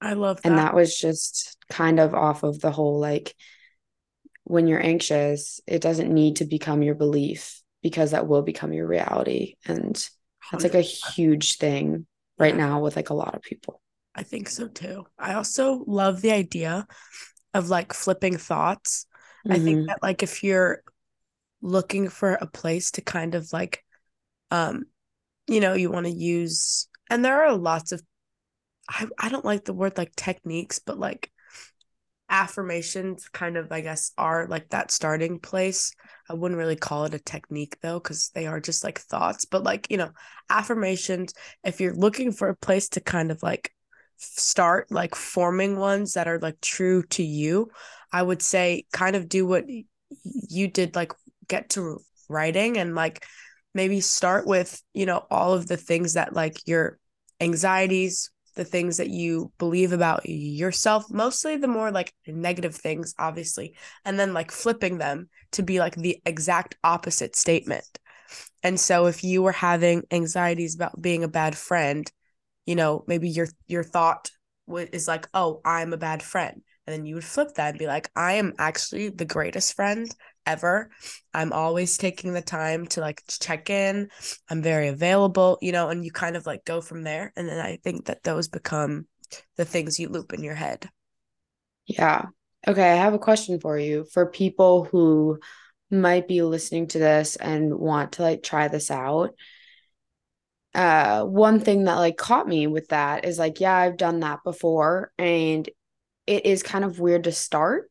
I 0.00 0.14
love 0.14 0.42
that. 0.42 0.48
And 0.48 0.58
that 0.58 0.74
was 0.74 0.96
just 0.96 1.56
kind 1.68 2.00
of 2.00 2.14
off 2.14 2.42
of 2.42 2.60
the 2.60 2.70
whole 2.70 2.98
like 2.98 3.34
when 4.44 4.66
you're 4.66 4.84
anxious, 4.84 5.60
it 5.66 5.80
doesn't 5.80 6.12
need 6.12 6.36
to 6.36 6.44
become 6.44 6.82
your 6.82 6.94
belief 6.94 7.62
because 7.82 8.10
that 8.10 8.26
will 8.26 8.42
become 8.42 8.72
your 8.72 8.86
reality. 8.86 9.54
And 9.64 9.94
that's 10.50 10.64
100%. 10.64 10.74
like 10.74 10.74
a 10.74 10.80
huge 10.80 11.56
thing 11.58 12.06
right 12.38 12.54
yeah. 12.54 12.66
now 12.66 12.80
with 12.80 12.96
like 12.96 13.10
a 13.10 13.14
lot 13.14 13.34
of 13.34 13.42
people. 13.42 13.80
I 14.14 14.22
think 14.22 14.48
so 14.48 14.66
too. 14.66 15.06
I 15.18 15.34
also 15.34 15.84
love 15.86 16.20
the 16.20 16.32
idea 16.32 16.86
of 17.54 17.68
like 17.68 17.92
flipping 17.92 18.38
thoughts. 18.38 19.06
Mm-hmm. 19.46 19.52
I 19.52 19.58
think 19.58 19.78
mm-hmm. 19.78 19.86
that 19.86 20.02
like 20.02 20.22
if 20.22 20.42
you're 20.42 20.82
looking 21.62 22.08
for 22.08 22.32
a 22.32 22.46
place 22.46 22.90
to 22.92 23.02
kind 23.02 23.34
of 23.34 23.52
like 23.52 23.84
um 24.50 24.84
you 25.46 25.60
know, 25.60 25.74
you 25.74 25.90
want 25.90 26.06
to 26.06 26.12
use 26.12 26.88
and 27.08 27.24
there 27.24 27.44
are 27.44 27.56
lots 27.56 27.92
of 27.92 28.02
I, 28.90 29.06
I 29.18 29.28
don't 29.28 29.44
like 29.44 29.64
the 29.64 29.72
word 29.72 29.96
like 29.96 30.14
techniques, 30.16 30.80
but 30.80 30.98
like 30.98 31.30
affirmations 32.28 33.28
kind 33.28 33.56
of 33.56 33.72
I 33.72 33.80
guess 33.80 34.12
are 34.18 34.46
like 34.48 34.68
that 34.70 34.90
starting 34.90 35.38
place. 35.38 35.92
I 36.28 36.34
wouldn't 36.34 36.58
really 36.58 36.76
call 36.76 37.04
it 37.04 37.14
a 37.14 37.18
technique 37.18 37.76
though 37.82 38.00
cuz 38.00 38.30
they 38.34 38.46
are 38.46 38.60
just 38.60 38.84
like 38.84 38.98
thoughts, 38.98 39.44
but 39.44 39.62
like, 39.62 39.90
you 39.90 39.96
know, 39.96 40.10
affirmations 40.48 41.34
if 41.64 41.80
you're 41.80 41.94
looking 41.94 42.32
for 42.32 42.48
a 42.48 42.56
place 42.56 42.88
to 42.90 43.00
kind 43.00 43.30
of 43.30 43.42
like 43.42 43.72
start 44.16 44.90
like 44.90 45.14
forming 45.14 45.78
ones 45.78 46.12
that 46.14 46.28
are 46.28 46.38
like 46.40 46.60
true 46.60 47.02
to 47.04 47.22
you, 47.22 47.70
I 48.12 48.22
would 48.22 48.42
say 48.42 48.86
kind 48.92 49.16
of 49.16 49.28
do 49.28 49.46
what 49.46 49.64
you 50.24 50.68
did 50.68 50.96
like 50.96 51.12
get 51.48 51.70
to 51.70 52.00
writing 52.28 52.76
and 52.78 52.94
like 52.94 53.24
maybe 53.72 54.00
start 54.00 54.46
with, 54.46 54.82
you 54.92 55.06
know, 55.06 55.26
all 55.30 55.52
of 55.54 55.66
the 55.66 55.76
things 55.76 56.14
that 56.14 56.32
like 56.32 56.66
your 56.66 56.98
anxieties, 57.40 58.30
the 58.54 58.64
things 58.64 58.96
that 58.96 59.10
you 59.10 59.52
believe 59.58 59.92
about 59.92 60.22
yourself, 60.28 61.10
mostly 61.10 61.56
the 61.56 61.68
more 61.68 61.90
like 61.90 62.12
negative 62.26 62.74
things, 62.74 63.14
obviously, 63.18 63.74
and 64.04 64.18
then 64.18 64.34
like 64.34 64.50
flipping 64.50 64.98
them 64.98 65.28
to 65.52 65.62
be 65.62 65.78
like 65.78 65.94
the 65.96 66.20
exact 66.26 66.76
opposite 66.84 67.36
statement. 67.36 67.86
And 68.62 68.78
so 68.78 69.06
if 69.06 69.24
you 69.24 69.42
were 69.42 69.52
having 69.52 70.04
anxieties 70.10 70.74
about 70.74 71.00
being 71.00 71.24
a 71.24 71.28
bad 71.28 71.56
friend, 71.56 72.10
you 72.66 72.76
know, 72.76 73.04
maybe 73.06 73.28
your 73.28 73.48
your 73.66 73.84
thought 73.84 74.30
is 74.68 75.08
like, 75.08 75.28
"Oh, 75.34 75.60
I'm 75.64 75.92
a 75.92 75.96
bad 75.98 76.22
friend." 76.22 76.62
And 76.86 76.94
then 76.94 77.06
you 77.06 77.14
would 77.16 77.24
flip 77.24 77.54
that 77.54 77.70
and 77.70 77.78
be 77.78 77.86
like, 77.86 78.10
"I 78.16 78.34
am 78.34 78.54
actually 78.58 79.08
the 79.10 79.24
greatest 79.24 79.74
friend 79.74 80.12
ever. 80.46 80.90
I'm 81.32 81.52
always 81.52 81.96
taking 81.96 82.32
the 82.32 82.42
time 82.42 82.86
to 82.88 83.00
like 83.00 83.22
check 83.28 83.70
in. 83.70 84.08
I'm 84.48 84.62
very 84.62 84.88
available, 84.88 85.58
you 85.60 85.72
know, 85.72 85.88
and 85.88 86.04
you 86.04 86.10
kind 86.10 86.36
of 86.36 86.46
like 86.46 86.64
go 86.64 86.80
from 86.80 87.02
there. 87.02 87.32
And 87.36 87.48
then 87.48 87.58
I 87.58 87.78
think 87.82 88.06
that 88.06 88.22
those 88.22 88.48
become 88.48 89.06
the 89.56 89.64
things 89.64 89.98
you 89.98 90.08
loop 90.08 90.32
in 90.32 90.42
your 90.42 90.54
head. 90.54 90.88
Yeah. 91.86 92.26
Okay. 92.66 92.92
I 92.92 92.96
have 92.96 93.14
a 93.14 93.18
question 93.18 93.60
for 93.60 93.78
you 93.78 94.04
for 94.12 94.26
people 94.26 94.84
who 94.84 95.38
might 95.90 96.28
be 96.28 96.42
listening 96.42 96.86
to 96.88 96.98
this 96.98 97.36
and 97.36 97.74
want 97.74 98.12
to 98.12 98.22
like 98.22 98.42
try 98.42 98.68
this 98.68 98.90
out. 98.90 99.30
Uh, 100.72 101.24
one 101.24 101.58
thing 101.58 101.84
that 101.84 101.96
like 101.96 102.16
caught 102.16 102.46
me 102.46 102.66
with 102.68 102.88
that 102.88 103.24
is 103.24 103.38
like, 103.38 103.60
yeah, 103.60 103.74
I've 103.74 103.96
done 103.96 104.20
that 104.20 104.44
before 104.44 105.12
and 105.18 105.68
it 106.26 106.46
is 106.46 106.62
kind 106.62 106.84
of 106.84 107.00
weird 107.00 107.24
to 107.24 107.32
start 107.32 107.89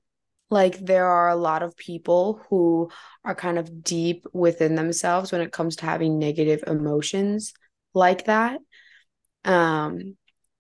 like 0.49 0.77
there 0.79 1.07
are 1.07 1.29
a 1.29 1.35
lot 1.35 1.63
of 1.63 1.77
people 1.77 2.41
who 2.49 2.89
are 3.23 3.35
kind 3.35 3.59
of 3.59 3.83
deep 3.83 4.25
within 4.33 4.75
themselves 4.75 5.31
when 5.31 5.41
it 5.41 5.51
comes 5.51 5.77
to 5.77 5.85
having 5.85 6.17
negative 6.17 6.63
emotions 6.65 7.53
like 7.93 8.25
that. 8.25 8.59
Um 9.45 10.15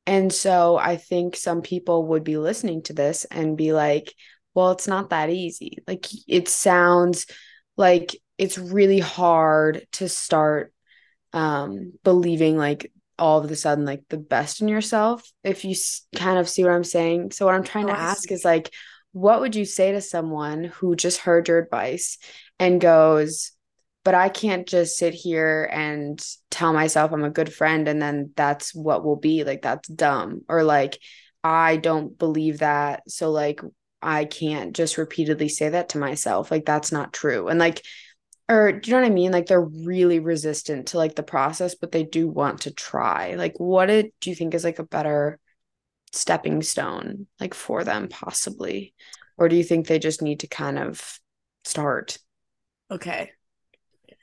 and 0.05 0.33
so 0.33 0.75
i 0.77 0.95
think 0.95 1.35
some 1.35 1.61
people 1.61 2.07
would 2.07 2.23
be 2.23 2.37
listening 2.37 2.81
to 2.81 2.93
this 2.93 3.25
and 3.25 3.57
be 3.57 3.73
like 3.73 4.13
well 4.53 4.71
it's 4.71 4.87
not 4.87 5.11
that 5.11 5.29
easy. 5.29 5.77
Like 5.87 6.07
it 6.27 6.47
sounds 6.47 7.27
like 7.77 8.15
it's 8.37 8.57
really 8.57 8.99
hard 8.99 9.85
to 9.93 10.09
start 10.09 10.73
um 11.33 11.93
believing 12.03 12.57
like 12.57 12.91
all 13.17 13.43
of 13.43 13.51
a 13.51 13.55
sudden 13.55 13.85
like 13.85 14.03
the 14.09 14.17
best 14.17 14.61
in 14.61 14.67
yourself 14.67 15.29
if 15.43 15.65
you 15.65 15.75
kind 16.15 16.39
of 16.39 16.49
see 16.49 16.63
what 16.63 16.73
i'm 16.73 16.83
saying. 16.83 17.31
So 17.31 17.45
what 17.45 17.55
i'm 17.55 17.63
trying 17.63 17.85
oh, 17.85 17.93
to 17.93 17.99
ask 17.99 18.31
is 18.31 18.43
like 18.43 18.73
what 19.11 19.41
would 19.41 19.55
you 19.55 19.65
say 19.65 19.91
to 19.91 20.01
someone 20.01 20.65
who 20.65 20.95
just 20.95 21.19
heard 21.19 21.47
your 21.47 21.57
advice 21.57 22.17
and 22.59 22.81
goes, 22.81 23.51
but 24.03 24.15
I 24.15 24.29
can't 24.29 24.67
just 24.67 24.97
sit 24.97 25.13
here 25.13 25.69
and 25.71 26.23
tell 26.49 26.73
myself 26.73 27.11
I'm 27.11 27.23
a 27.23 27.29
good 27.29 27.53
friend 27.53 27.87
and 27.87 28.01
then 28.01 28.31
that's 28.35 28.73
what 28.73 29.03
will 29.03 29.15
be 29.15 29.43
like 29.43 29.61
that's 29.61 29.87
dumb 29.89 30.41
or 30.47 30.63
like 30.63 30.99
I 31.43 31.77
don't 31.77 32.17
believe 32.17 32.59
that 32.59 33.03
so 33.07 33.31
like 33.31 33.61
I 34.01 34.25
can't 34.25 34.75
just 34.75 34.97
repeatedly 34.97 35.49
say 35.49 35.69
that 35.69 35.89
to 35.89 35.97
myself 35.97 36.51
like 36.51 36.65
that's 36.65 36.91
not 36.91 37.13
true 37.13 37.47
and 37.47 37.59
like 37.59 37.83
or 38.47 38.71
do 38.71 38.89
you 38.89 38.95
know 38.95 39.03
what 39.03 39.11
I 39.11 39.13
mean? 39.13 39.31
Like 39.31 39.45
they're 39.45 39.61
really 39.61 40.17
resistant 40.17 40.87
to 40.87 40.97
like 40.97 41.15
the 41.15 41.23
process 41.23 41.75
but 41.75 41.91
they 41.91 42.03
do 42.03 42.27
want 42.27 42.61
to 42.61 42.71
try 42.71 43.35
like 43.35 43.53
what 43.57 43.87
do 43.87 44.09
you 44.23 44.35
think 44.35 44.53
is 44.53 44.63
like 44.63 44.79
a 44.79 44.83
better 44.83 45.39
stepping 46.11 46.61
stone 46.61 47.27
like 47.39 47.53
for 47.53 47.83
them 47.83 48.07
possibly? 48.07 48.93
Or 49.37 49.47
do 49.47 49.55
you 49.55 49.63
think 49.63 49.87
they 49.87 49.99
just 49.99 50.21
need 50.21 50.41
to 50.41 50.47
kind 50.47 50.77
of 50.77 51.19
start? 51.63 52.17
Okay. 52.91 53.31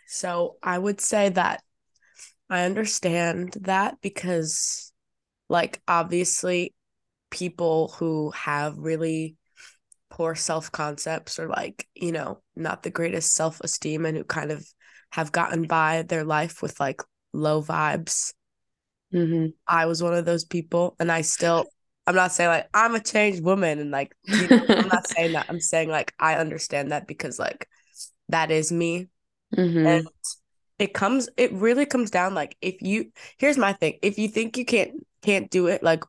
So 0.08 0.56
i 0.62 0.78
would 0.78 1.00
say 1.00 1.28
that 1.30 1.62
i 2.48 2.62
understand 2.64 3.56
that 3.62 4.00
because 4.00 4.92
like 5.48 5.80
obviously 5.88 6.74
people 7.30 7.88
who 7.98 8.30
have 8.30 8.78
really 8.78 9.36
poor 10.10 10.34
self 10.34 10.70
concepts 10.70 11.38
or 11.38 11.48
like 11.48 11.86
you 11.94 12.12
know 12.12 12.40
not 12.54 12.82
the 12.82 12.90
greatest 12.90 13.34
self 13.34 13.60
esteem 13.60 14.06
and 14.06 14.16
who 14.16 14.24
kind 14.24 14.52
of 14.52 14.66
have 15.10 15.32
gotten 15.32 15.66
by 15.66 16.02
their 16.02 16.24
life 16.24 16.62
with 16.62 16.78
like 16.80 17.02
low 17.32 17.62
vibes. 17.62 18.32
Mm-hmm. 19.12 19.50
i 19.68 19.86
was 19.86 20.02
one 20.02 20.14
of 20.14 20.24
those 20.24 20.44
people 20.44 20.96
and 20.98 21.12
i 21.12 21.20
still 21.20 21.66
I'm 22.06 22.14
not 22.14 22.32
saying 22.32 22.50
like 22.50 22.68
I'm 22.72 22.94
a 22.94 23.00
changed 23.00 23.42
woman 23.42 23.78
and 23.78 23.90
like 23.90 24.14
you 24.24 24.48
know, 24.48 24.64
I'm 24.68 24.88
not 24.88 25.08
saying 25.08 25.32
that. 25.32 25.46
I'm 25.48 25.60
saying 25.60 25.88
like 25.88 26.14
I 26.18 26.36
understand 26.36 26.92
that 26.92 27.06
because 27.06 27.38
like 27.38 27.68
that 28.28 28.50
is 28.50 28.70
me. 28.70 29.08
Mm-hmm. 29.56 29.86
And 29.86 30.08
it 30.78 30.94
comes 30.94 31.28
it 31.36 31.52
really 31.52 31.86
comes 31.86 32.10
down 32.10 32.34
like 32.34 32.56
if 32.60 32.80
you 32.80 33.10
here's 33.38 33.58
my 33.58 33.72
thing. 33.72 33.98
If 34.02 34.18
you 34.18 34.28
think 34.28 34.56
you 34.56 34.64
can't 34.64 35.04
can't 35.22 35.50
do 35.50 35.66
it, 35.66 35.82
like 35.82 36.04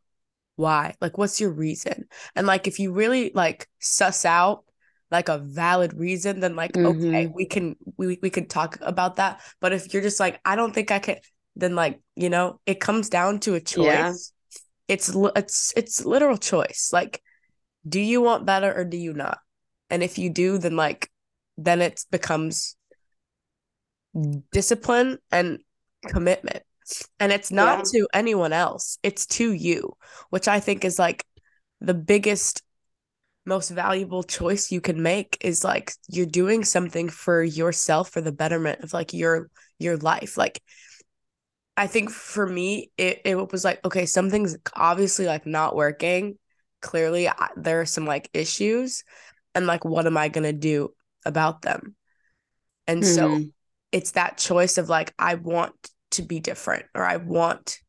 why? 0.56 0.96
Like 1.02 1.18
what's 1.18 1.42
your 1.42 1.52
reason? 1.52 2.06
And 2.36 2.46
like 2.46 2.68
if 2.68 2.80
you 2.80 2.94
really 2.94 3.32
like 3.34 3.68
suss 3.80 4.24
out 4.24 4.66
like 5.10 5.30
a 5.30 5.40
valid 5.40 5.94
reason, 5.94 6.42
then 6.42 6.56
like 6.56 6.74
mm-hmm. 6.74 7.08
okay, 7.08 7.28
we 7.28 7.46
can 7.46 7.76
we 7.98 8.20
we 8.22 8.30
can 8.30 8.48
talk 8.48 8.78
about 8.82 9.16
that. 9.16 9.42
But 9.62 9.74
if 9.74 9.94
you're 9.94 10.04
just 10.04 10.20
like, 10.20 10.40
I 10.46 10.56
don't 10.56 10.76
think 10.76 10.92
I 10.92 11.00
can 11.00 11.18
then 11.56 11.74
like, 11.74 12.00
you 12.16 12.30
know, 12.30 12.60
it 12.68 12.80
comes 12.80 13.10
down 13.10 13.40
to 13.40 13.56
a 13.56 13.60
choice. 13.60 13.86
Yeah 13.86 14.14
it's 14.88 15.14
it's 15.36 15.74
it's 15.76 16.06
literal 16.06 16.38
choice. 16.38 16.90
Like 16.94 17.22
do 17.88 18.00
you 18.00 18.22
want 18.22 18.46
better 18.46 18.74
or 18.74 18.86
do 18.86 18.98
you 18.98 19.14
not? 19.14 19.40
And 19.90 20.04
if 20.04 20.18
you 20.18 20.30
do 20.30 20.58
then 20.58 20.76
like 20.76 21.10
then 21.58 21.82
it 21.82 22.04
becomes 22.12 22.76
discipline 24.52 25.18
and 25.32 25.60
commitment. 26.06 26.64
And 27.20 27.32
it's 27.32 27.52
not 27.52 27.80
yeah. 27.80 28.02
to 28.02 28.08
anyone 28.14 28.54
else. 28.54 28.98
It's 29.04 29.26
to 29.28 29.52
you 29.52 29.96
which 30.30 30.48
i 30.48 30.60
think 30.60 30.86
is 30.86 30.98
like 31.00 31.26
the 31.82 31.94
biggest 31.94 32.64
most 33.48 33.70
valuable 33.70 34.24
choice 34.24 34.72
you 34.72 34.82
can 34.82 35.02
make 35.02 35.38
is 35.40 35.64
like 35.64 35.94
you're 36.10 36.26
doing 36.26 36.66
something 36.66 37.08
for 37.08 37.42
yourself 37.42 38.10
for 38.10 38.20
the 38.20 38.32
betterment 38.32 38.84
of 38.84 38.92
like 38.92 39.14
your 39.14 39.50
your 39.80 39.98
life. 39.98 40.38
Like 40.38 40.62
I 41.78 41.88
think 41.88 42.10
for 42.10 42.46
me, 42.46 42.92
it, 42.98 43.22
it 43.24 43.52
was 43.52 43.64
like, 43.64 43.86
okay, 43.86 44.08
something's 44.08 44.58
obviously 44.76 45.28
like 45.28 45.46
not 45.46 45.76
working. 45.76 46.38
Clearly, 46.82 47.30
I, 47.30 47.50
there 47.56 47.80
are 47.82 47.86
some 47.86 48.06
like 48.06 48.30
issues. 48.34 49.04
And 49.54 49.68
like, 49.68 49.86
what 49.86 50.08
am 50.08 50.18
I 50.18 50.28
going 50.28 50.44
to 50.44 50.54
do 50.54 50.90
about 51.26 51.62
them? 51.62 51.96
And 52.88 53.04
mm-hmm. 53.04 53.14
so 53.14 53.46
it's 53.92 54.12
that 54.12 54.38
choice 54.38 54.78
of 54.78 54.90
like, 54.90 55.14
I 55.18 55.36
want 55.36 55.74
to 56.12 56.24
be 56.24 56.40
different 56.40 56.86
or 56.96 57.04
I 57.04 57.18
want 57.18 57.80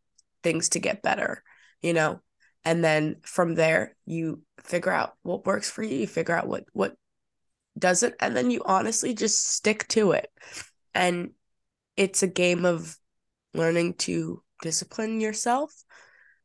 things 0.43 0.71
to 0.71 0.81
get 0.81 1.03
better, 1.03 1.43
you 1.83 1.95
know? 1.95 2.21
And 2.65 2.85
then 2.85 3.17
from 3.23 3.55
there, 3.55 3.97
you 4.05 4.43
figure 4.63 4.93
out 4.93 5.15
what 5.23 5.47
works 5.47 5.71
for 5.71 5.83
you, 5.83 5.97
you 5.97 6.07
figure 6.07 6.35
out 6.35 6.47
what 6.47 6.65
what 6.73 6.95
doesn't, 7.79 8.15
and 8.21 8.37
then 8.37 8.51
you 8.51 8.63
honestly 8.65 9.15
just 9.15 9.47
stick 9.47 9.89
to 9.89 10.13
it. 10.13 10.29
And 10.95 11.31
it's 11.97 12.23
a 12.23 12.27
game 12.29 12.65
of 12.65 12.97
learning 13.55 13.95
to 13.95 14.43
discipline 14.63 15.21
yourself. 15.21 15.73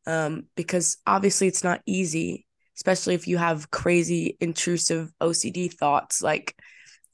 Um, 0.05 0.48
because 0.55 0.98
obviously 1.07 1.48
it's 1.48 1.63
not 1.63 1.81
easy, 1.86 2.45
especially 2.75 3.13
if 3.15 3.27
you 3.27 3.38
have 3.38 3.72
crazy 3.72 4.38
intrusive 4.41 5.12
OCD 5.22 5.74
thoughts 5.74 6.22
like 6.22 6.55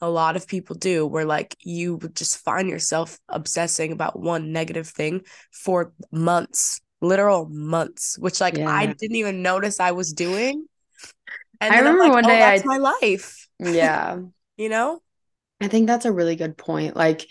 a 0.01 0.10
lot 0.10 0.36
of 0.36 0.48
people 0.48 0.75
do 0.75 1.05
where 1.05 1.25
like 1.25 1.55
you 1.62 1.98
would 1.98 2.15
just 2.15 2.38
find 2.38 2.69
yourself 2.69 3.19
obsessing 3.27 3.91
about 3.91 4.19
one 4.19 4.51
negative 4.51 4.88
thing 4.88 5.22
for 5.51 5.93
months 6.12 6.81
literal 7.01 7.48
months 7.50 8.17
which 8.19 8.41
like 8.41 8.58
yeah. 8.58 8.69
i 8.69 8.86
didn't 8.86 9.15
even 9.15 9.41
notice 9.41 9.79
i 9.79 9.91
was 9.91 10.13
doing 10.13 10.65
and 11.62 11.74
i 11.74 11.77
remember 11.79 12.03
like, 12.03 12.13
one 12.13 12.25
oh, 12.25 12.27
day 12.27 12.39
that's 12.39 12.63
I, 12.63 12.65
my 12.65 12.77
life 12.77 13.48
yeah 13.60 14.17
you 14.58 14.69
know 14.69 15.00
i 15.62 15.67
think 15.67 15.88
that's 15.88 16.05
a 16.05 16.12
really 16.12 16.36
good 16.36 16.58
point 16.58 16.96
like 16.96 17.25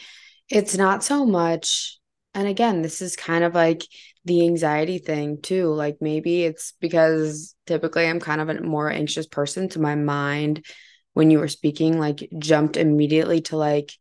it's 0.49 0.77
not 0.77 1.05
so 1.05 1.27
much 1.27 1.98
and 2.39 2.47
again 2.47 2.83
this 2.83 3.03
is 3.03 3.17
kind 3.17 3.43
of 3.43 3.53
like 3.53 3.83
the 4.25 4.47
anxiety 4.47 4.99
thing 4.99 5.41
too 5.43 5.73
like 5.75 5.97
maybe 6.01 6.45
it's 6.45 6.73
because 6.81 7.57
typically 7.67 8.07
i'm 8.07 8.21
kind 8.21 8.41
of 8.41 8.49
a 8.49 8.61
more 8.63 8.89
anxious 8.89 9.27
person 9.27 9.69
to 9.69 9.81
my 9.81 9.97
mind 9.97 10.65
when 11.15 11.33
you 11.33 11.41
were 11.41 11.49
speaking 11.49 11.99
like 11.99 12.29
jumped 12.39 12.77
immediately 12.77 13.41
to 13.41 13.57
like 13.57 13.93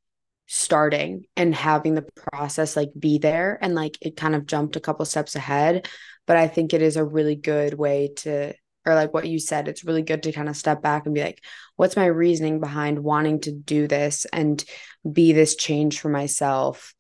starting 0.46 1.26
and 1.36 1.56
having 1.56 1.96
the 1.96 2.06
process 2.32 2.76
like 2.76 2.90
be 2.98 3.18
there 3.18 3.58
and 3.60 3.74
like 3.74 3.98
it 4.02 4.16
kind 4.16 4.36
of 4.36 4.46
jumped 4.46 4.76
a 4.76 4.80
couple 4.80 5.04
steps 5.04 5.36
ahead. 5.36 5.90
But 6.26 6.38
i 6.38 6.48
think 6.48 6.74
it 6.74 6.82
is 6.82 6.96
a 6.96 7.04
really 7.04 7.36
good 7.36 7.74
way 7.74 8.12
to 8.18 8.54
or 8.86 8.94
like 8.96 9.14
what 9.14 9.28
you 9.28 9.40
said 9.40 9.68
it's 9.68 9.84
really 9.84 10.04
good 10.04 10.24
to 10.24 10.32
kind 10.32 10.48
of 10.48 10.56
step 10.56 10.82
back 10.82 11.06
and 11.06 11.16
be 11.16 11.22
like 11.22 11.44
what's 11.76 11.98
my 11.98 12.06
reasoning 12.06 12.60
behind 12.60 13.00
wanting 13.00 13.42
to 13.42 13.52
do 13.52 13.88
this 13.88 14.26
and 14.32 14.64
be 15.12 15.34
this 15.34 15.56
change 15.56 16.00
for 16.00 16.10
myself? 16.10 16.94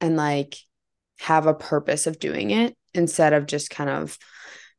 And 0.00 0.16
like 0.16 0.56
have 1.20 1.46
a 1.46 1.54
purpose 1.54 2.06
of 2.06 2.18
doing 2.18 2.50
it 2.50 2.74
instead 2.94 3.32
of 3.32 3.46
just 3.46 3.70
kind 3.70 3.90
of 3.90 4.18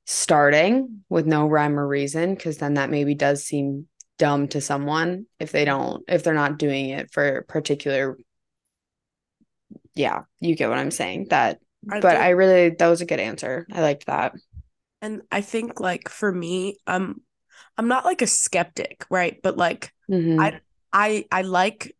starting 0.05 1.03
with 1.07 1.25
no 1.25 1.47
rhyme 1.47 1.79
or 1.79 1.87
reason 1.87 2.33
because 2.33 2.57
then 2.57 2.73
that 2.73 2.89
maybe 2.89 3.13
does 3.13 3.43
seem 3.43 3.87
dumb 4.17 4.47
to 4.47 4.59
someone 4.59 5.25
if 5.39 5.51
they 5.51 5.65
don't 5.65 6.03
if 6.07 6.23
they're 6.23 6.33
not 6.33 6.57
doing 6.57 6.89
it 6.89 7.11
for 7.11 7.45
particular 7.47 8.17
yeah 9.95 10.21
you 10.39 10.55
get 10.55 10.69
what 10.69 10.79
i'm 10.79 10.91
saying 10.91 11.27
that 11.29 11.59
I 11.89 11.99
but 11.99 12.11
think, 12.11 12.23
i 12.23 12.29
really 12.29 12.69
that 12.69 12.87
was 12.87 13.01
a 13.01 13.05
good 13.05 13.19
answer. 13.19 13.65
I 13.71 13.81
liked 13.81 14.07
that. 14.07 14.33
And 15.01 15.21
i 15.31 15.41
think 15.41 15.79
like 15.79 16.09
for 16.09 16.31
me 16.31 16.77
i'm 16.85 17.21
i'm 17.77 17.87
not 17.87 18.05
like 18.05 18.21
a 18.21 18.27
skeptic 18.27 19.05
right? 19.09 19.39
But 19.41 19.57
like 19.57 19.93
mm-hmm. 20.09 20.39
i 20.39 20.59
i 20.91 21.25
i 21.31 21.41
like 21.43 21.95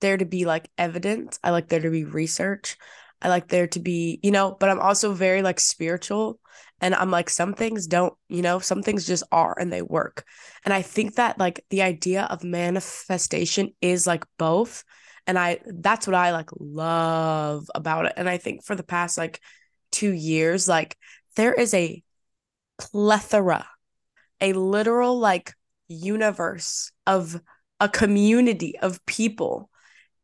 there 0.00 0.16
to 0.16 0.24
be 0.24 0.44
like 0.44 0.70
evidence. 0.76 1.38
I 1.42 1.50
like 1.50 1.68
there 1.68 1.80
to 1.80 1.90
be 1.90 2.04
research 2.04 2.76
i 3.22 3.28
like 3.28 3.48
there 3.48 3.66
to 3.66 3.80
be 3.80 4.20
you 4.22 4.30
know 4.30 4.56
but 4.58 4.68
i'm 4.68 4.80
also 4.80 5.12
very 5.12 5.42
like 5.42 5.60
spiritual 5.60 6.38
and 6.80 6.94
I'm 6.94 7.10
like, 7.10 7.30
some 7.30 7.54
things 7.54 7.86
don't, 7.86 8.14
you 8.28 8.42
know, 8.42 8.58
some 8.58 8.82
things 8.82 9.06
just 9.06 9.24
are 9.32 9.56
and 9.58 9.72
they 9.72 9.82
work. 9.82 10.24
And 10.64 10.74
I 10.74 10.82
think 10.82 11.14
that 11.14 11.38
like 11.38 11.64
the 11.70 11.82
idea 11.82 12.24
of 12.24 12.44
manifestation 12.44 13.72
is 13.80 14.06
like 14.06 14.24
both. 14.38 14.84
And 15.26 15.38
I, 15.38 15.60
that's 15.66 16.06
what 16.06 16.14
I 16.14 16.32
like 16.32 16.50
love 16.58 17.68
about 17.74 18.06
it. 18.06 18.12
And 18.16 18.28
I 18.28 18.36
think 18.36 18.64
for 18.64 18.76
the 18.76 18.82
past 18.82 19.16
like 19.16 19.40
two 19.90 20.12
years, 20.12 20.68
like 20.68 20.96
there 21.36 21.54
is 21.54 21.72
a 21.72 22.02
plethora, 22.78 23.66
a 24.42 24.52
literal 24.52 25.18
like 25.18 25.54
universe 25.88 26.92
of 27.06 27.40
a 27.80 27.88
community 27.88 28.78
of 28.78 29.04
people 29.06 29.70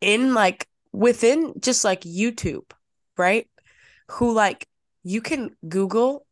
in 0.03 0.35
like 0.35 0.69
within 0.93 1.55
just 1.61 1.83
like 1.83 2.03
YouTube, 2.03 2.71
right? 3.23 3.49
Who 4.11 4.33
like 4.33 4.67
you 5.05 5.21
can 5.21 5.55
Google 5.69 6.27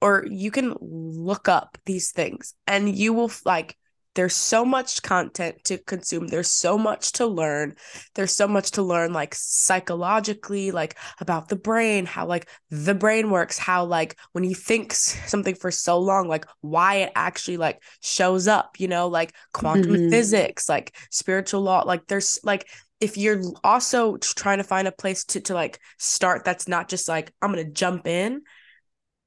or 0.00 0.24
you 0.28 0.50
can 0.50 0.74
look 0.80 1.48
up 1.48 1.76
these 1.84 2.10
things 2.10 2.54
and 2.66 2.96
you 2.96 3.12
will 3.12 3.30
like 3.44 3.76
there's 4.14 4.34
so 4.34 4.64
much 4.64 5.02
content 5.02 5.62
to 5.64 5.78
consume 5.78 6.26
there's 6.26 6.50
so 6.50 6.76
much 6.76 7.12
to 7.12 7.26
learn 7.26 7.76
there's 8.14 8.34
so 8.34 8.48
much 8.48 8.72
to 8.72 8.82
learn 8.82 9.12
like 9.12 9.34
psychologically 9.34 10.70
like 10.70 10.96
about 11.20 11.48
the 11.48 11.56
brain 11.56 12.06
how 12.06 12.26
like 12.26 12.48
the 12.70 12.94
brain 12.94 13.30
works 13.30 13.58
how 13.58 13.84
like 13.84 14.18
when 14.32 14.42
you 14.42 14.54
think 14.54 14.92
something 14.92 15.54
for 15.54 15.70
so 15.70 15.98
long 15.98 16.28
like 16.28 16.46
why 16.60 16.96
it 16.96 17.12
actually 17.14 17.56
like 17.56 17.80
shows 18.02 18.48
up 18.48 18.80
you 18.80 18.88
know 18.88 19.06
like 19.06 19.32
quantum 19.52 19.92
mm-hmm. 19.92 20.10
physics 20.10 20.68
like 20.68 20.96
spiritual 21.10 21.60
law 21.60 21.82
like 21.82 22.06
there's 22.08 22.40
like 22.42 22.66
if 23.00 23.16
you're 23.16 23.42
also 23.64 24.16
trying 24.18 24.58
to 24.58 24.64
find 24.64 24.86
a 24.86 24.92
place 24.92 25.24
to 25.24 25.40
to 25.40 25.54
like 25.54 25.80
start 25.98 26.44
that's 26.44 26.68
not 26.68 26.88
just 26.88 27.08
like 27.08 27.32
i'm 27.40 27.50
gonna 27.50 27.64
jump 27.64 28.06
in 28.06 28.42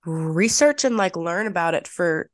research 0.05 0.83
and 0.83 0.97
like 0.97 1.15
learn 1.15 1.47
about 1.47 1.75
it 1.75 1.87
for 1.87 2.29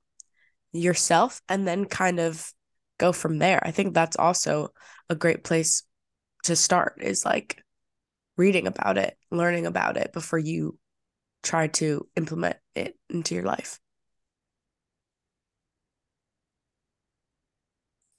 yourself 0.72 1.42
and 1.50 1.68
then 1.68 1.86
kind 1.86 2.20
of 2.20 2.52
go 2.98 3.12
from 3.12 3.40
there. 3.40 3.62
I 3.66 3.72
think 3.72 3.94
that's 3.94 4.18
also 4.18 4.70
a 5.10 5.16
great 5.16 5.44
place 5.44 5.84
to 6.44 6.56
start 6.56 7.00
is 7.02 7.26
like 7.26 7.64
reading 8.38 8.68
about 8.68 8.98
it, 8.98 9.18
learning 9.32 9.66
about 9.66 9.98
it 9.98 10.14
before 10.14 10.40
you 10.40 10.78
try 11.44 11.68
to 11.68 12.08
implement 12.16 12.58
it 12.76 12.98
into 13.10 13.36
your 13.36 13.46
life. 13.46 13.80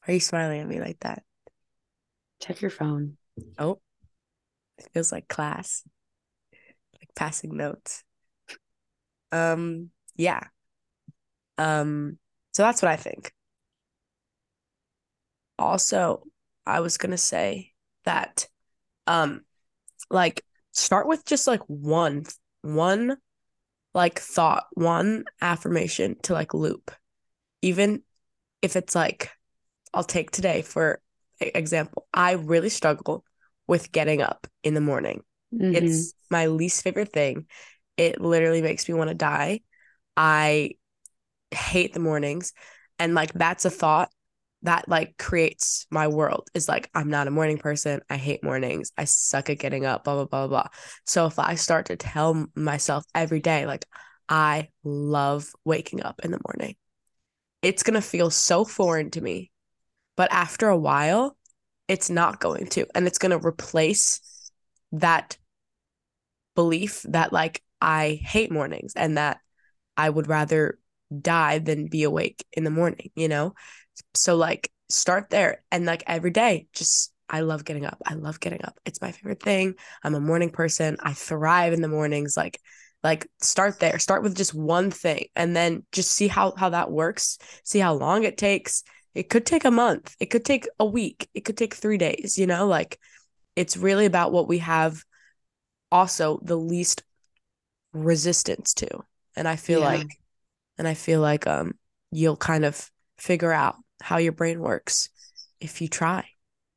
Are 0.06 0.14
you 0.14 0.20
smiling 0.20 0.61
at 0.61 0.68
me 0.68 0.80
like 0.80 1.00
that? 1.00 1.22
Check 2.40 2.61
your 2.62 2.70
phone. 2.70 3.16
Oh, 3.59 3.81
it 4.79 4.88
feels 4.92 5.12
like 5.12 5.29
class, 5.29 5.83
like 6.94 7.14
passing 7.14 7.57
notes. 7.57 8.03
Um 9.33 9.90
yeah. 10.16 10.40
Um 11.59 12.18
so 12.53 12.62
that's 12.62 12.83
what 12.83 12.90
i 12.90 12.96
think. 12.96 13.33
Also 15.59 16.22
i 16.66 16.81
was 16.81 16.98
to 17.11 17.16
say 17.16 17.72
that 18.05 18.48
um 19.07 19.42
like 20.11 20.44
start 20.72 21.07
with 21.07 21.24
just 21.24 21.46
like 21.46 21.61
one 21.66 22.24
one 22.62 23.16
like 23.94 24.18
thought 24.18 24.66
one 24.74 25.24
affirmation 25.40 26.16
to 26.22 26.33
like 26.33 26.55
loop. 26.55 26.90
Even 27.62 28.03
if 28.62 28.76
it's 28.76 28.94
like 28.94 29.31
i'll 29.92 30.05
take 30.05 30.31
today 30.31 30.62
for 30.62 31.00
example 31.40 32.07
i 32.12 32.33
really 32.33 32.68
struggle 32.68 33.24
with 33.66 33.92
getting 33.92 34.20
up 34.20 34.46
in 34.62 34.74
the 34.74 34.81
morning 34.81 35.22
mm-hmm. 35.55 35.74
it's 35.74 36.12
my 36.31 36.46
least 36.46 36.83
favorite 36.83 37.12
thing 37.12 37.46
it 38.00 38.18
literally 38.18 38.62
makes 38.62 38.88
me 38.88 38.94
want 38.94 39.09
to 39.09 39.14
die. 39.14 39.61
I 40.16 40.70
hate 41.50 41.92
the 41.92 42.00
mornings. 42.00 42.55
And 42.98 43.14
like 43.14 43.31
that's 43.35 43.66
a 43.66 43.70
thought 43.70 44.11
that 44.62 44.88
like 44.88 45.18
creates 45.18 45.87
my 45.90 46.09
world 46.09 46.48
is 46.55 46.66
like 46.66 46.88
I'm 46.94 47.11
not 47.11 47.26
a 47.26 47.31
morning 47.31 47.59
person. 47.59 48.00
I 48.09 48.16
hate 48.16 48.42
mornings. 48.42 48.90
I 48.96 49.05
suck 49.05 49.50
at 49.50 49.59
getting 49.59 49.85
up, 49.85 50.05
blah 50.05 50.14
blah 50.14 50.24
blah 50.24 50.46
blah. 50.46 50.68
So 51.05 51.26
if 51.26 51.38
I 51.38 51.57
start 51.57 51.87
to 51.87 51.96
tell 51.96 52.46
myself 52.55 53.05
every 53.14 53.40
day 53.40 53.66
like 53.66 53.85
I 54.31 54.68
love 54.83 55.53
waking 55.66 56.03
up 56.03 56.20
in 56.24 56.31
the 56.31 56.40
morning, 56.46 56.76
it's 57.61 57.83
going 57.83 58.00
to 58.00 58.00
feel 58.00 58.31
so 58.31 58.64
foreign 58.64 59.11
to 59.11 59.20
me. 59.20 59.50
But 60.20 60.33
after 60.33 60.68
a 60.68 60.76
while, 60.76 61.35
it's 61.88 62.11
not 62.11 62.40
going 62.40 62.66
to 62.66 62.87
and 62.94 63.06
it's 63.06 63.16
going 63.16 63.30
to 63.30 63.46
replace 63.46 64.20
that 64.92 65.38
belief 66.54 67.06
that 67.09 67.33
like 67.33 67.62
I 67.80 68.20
hate 68.22 68.52
mornings 68.52 68.92
and 68.94 69.16
that 69.16 69.38
I 69.96 70.11
would 70.11 70.28
rather 70.28 70.78
die 71.22 71.59
than 71.59 71.87
be 71.87 72.02
awake 72.02 72.44
in 72.52 72.64
the 72.64 72.70
morning, 72.70 73.11
you 73.14 73.28
know? 73.28 73.54
So 74.12 74.37
like 74.37 74.70
start 74.90 75.30
there 75.30 75.62
and 75.72 75.87
like 75.87 76.04
every 76.06 76.33
day 76.33 76.66
just 76.74 77.14
I 77.30 77.40
love 77.40 77.64
getting 77.64 77.87
up. 77.87 77.96
I 78.04 78.12
love 78.12 78.40
getting 78.40 78.62
up. 78.62 78.78
It's 78.85 79.00
my 79.00 79.12
favorite 79.12 79.42
thing. 79.42 79.72
I'm 80.04 80.14
a 80.14 80.20
morning 80.20 80.50
person. 80.50 80.98
I 81.00 81.14
thrive 81.14 81.72
in 81.72 81.80
the 81.80 81.88
mornings 81.88 82.37
like 82.37 82.61
like 83.02 83.26
start 83.40 83.80
there. 83.80 83.98
Start 83.98 84.22
with 84.22 84.37
just 84.37 84.52
one 84.52 84.90
thing 84.90 85.28
and 85.35 85.56
then 85.56 85.87
just 85.92 86.11
see 86.11 86.28
how 86.28 86.52
how 86.59 86.68
that 86.68 86.90
works. 86.90 87.38
See 87.64 87.78
how 87.78 87.94
long 87.94 88.24
it 88.24 88.37
takes. 88.37 88.83
It 89.14 89.29
could 89.29 89.46
take 89.46 89.64
a 89.64 89.70
month. 89.70 90.16
It 90.20 90.27
could 90.27 90.44
take 90.44 90.68
a 90.79 90.85
week. 90.85 91.29
It 91.35 91.44
could 91.44 91.57
take 91.57 91.75
3 91.75 91.99
days, 91.99 92.38
you 92.38 92.46
know? 92.46 92.66
Like 92.66 92.99
it's 93.57 93.77
really 93.77 94.07
about 94.07 94.33
what 94.33 94.49
we 94.49 94.59
have 94.59 95.05
also 95.92 96.40
the 96.42 96.57
least 96.57 97.03
resistance 97.92 98.75
to 98.75 98.88
and 99.35 99.49
i 99.49 99.57
feel 99.57 99.81
yeah. 99.81 99.87
like 99.87 100.07
and 100.79 100.87
i 100.87 100.94
feel 100.94 101.20
like 101.20 101.49
um 101.49 101.73
you'll 102.12 102.37
kind 102.37 102.64
of 102.64 102.88
figure 103.18 103.53
out 103.53 103.75
how 104.01 104.16
your 104.18 104.31
brain 104.31 104.61
works 104.61 105.09
if 105.61 105.83
you 105.83 105.88
try 105.88 106.25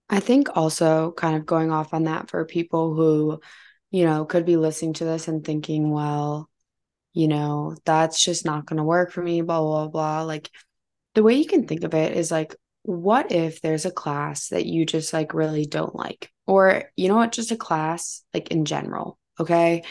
i 0.09 0.19
think 0.19 0.47
also 0.55 1.11
kind 1.11 1.35
of 1.35 1.45
going 1.45 1.71
off 1.71 1.93
on 1.93 2.05
that 2.05 2.27
for 2.27 2.43
people 2.43 2.95
who 2.95 3.39
you 3.91 4.03
know 4.03 4.25
could 4.25 4.45
be 4.45 4.57
listening 4.57 4.93
to 4.93 5.05
this 5.05 5.27
and 5.27 5.45
thinking 5.45 5.91
well 5.91 6.49
you 7.13 7.27
know, 7.27 7.75
that's 7.85 8.21
just 8.21 8.43
not 8.43 8.65
going 8.65 8.77
to 8.77 8.83
work 8.83 9.11
for 9.11 9.21
me, 9.21 9.41
blah, 9.41 9.61
blah, 9.61 9.87
blah. 9.87 10.23
Like 10.23 10.49
the 11.15 11.23
way 11.23 11.35
you 11.35 11.45
can 11.45 11.67
think 11.67 11.83
of 11.83 11.93
it 11.93 12.15
is 12.15 12.31
like, 12.31 12.55
what 12.83 13.31
if 13.31 13.61
there's 13.61 13.85
a 13.85 13.91
class 13.91 14.49
that 14.49 14.65
you 14.65 14.85
just 14.85 15.13
like 15.13 15.33
really 15.33 15.65
don't 15.65 15.95
like? 15.95 16.29
Or, 16.45 16.91
you 16.95 17.07
know 17.07 17.15
what, 17.15 17.31
just 17.31 17.51
a 17.51 17.55
class 17.57 18.23
like 18.33 18.49
in 18.49 18.65
general. 18.65 19.17
Okay. 19.39 19.83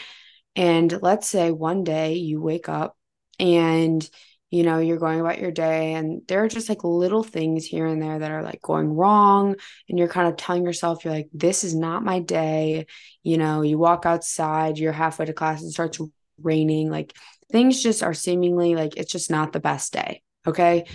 And 0.55 1.01
let's 1.01 1.27
say 1.27 1.51
one 1.51 1.83
day 1.83 2.13
you 2.15 2.41
wake 2.41 2.69
up 2.69 2.95
and 3.39 4.07
you 4.53 4.61
know, 4.61 4.77
you're 4.77 4.99
going 4.99 5.19
about 5.19 5.39
your 5.39 5.49
day 5.49 5.93
and 5.95 6.21
there 6.27 6.43
are 6.43 6.47
just 6.47 6.69
like 6.69 6.83
little 6.83 7.23
things 7.23 7.65
here 7.65 7.87
and 7.87 7.99
there 7.99 8.19
that 8.19 8.29
are 8.29 8.43
like 8.43 8.61
going 8.61 8.93
wrong. 8.93 9.55
And 9.89 9.97
you're 9.97 10.07
kind 10.07 10.27
of 10.27 10.37
telling 10.37 10.63
yourself, 10.63 11.03
you're 11.03 11.13
like, 11.13 11.27
this 11.33 11.63
is 11.63 11.73
not 11.73 12.05
my 12.05 12.19
day. 12.19 12.85
You 13.23 13.39
know, 13.39 13.63
you 13.63 13.79
walk 13.79 14.05
outside, 14.05 14.77
you're 14.77 14.91
halfway 14.91 15.25
to 15.25 15.33
class, 15.33 15.63
and 15.63 15.71
starts 15.71 15.99
raining. 16.39 16.91
Like 16.91 17.13
things 17.51 17.81
just 17.81 18.03
are 18.03 18.13
seemingly 18.13 18.75
like 18.75 18.95
it's 18.95 19.11
just 19.11 19.31
not 19.31 19.53
the 19.53 19.59
best 19.59 19.91
day. 19.91 20.21
Okay. 20.45 20.85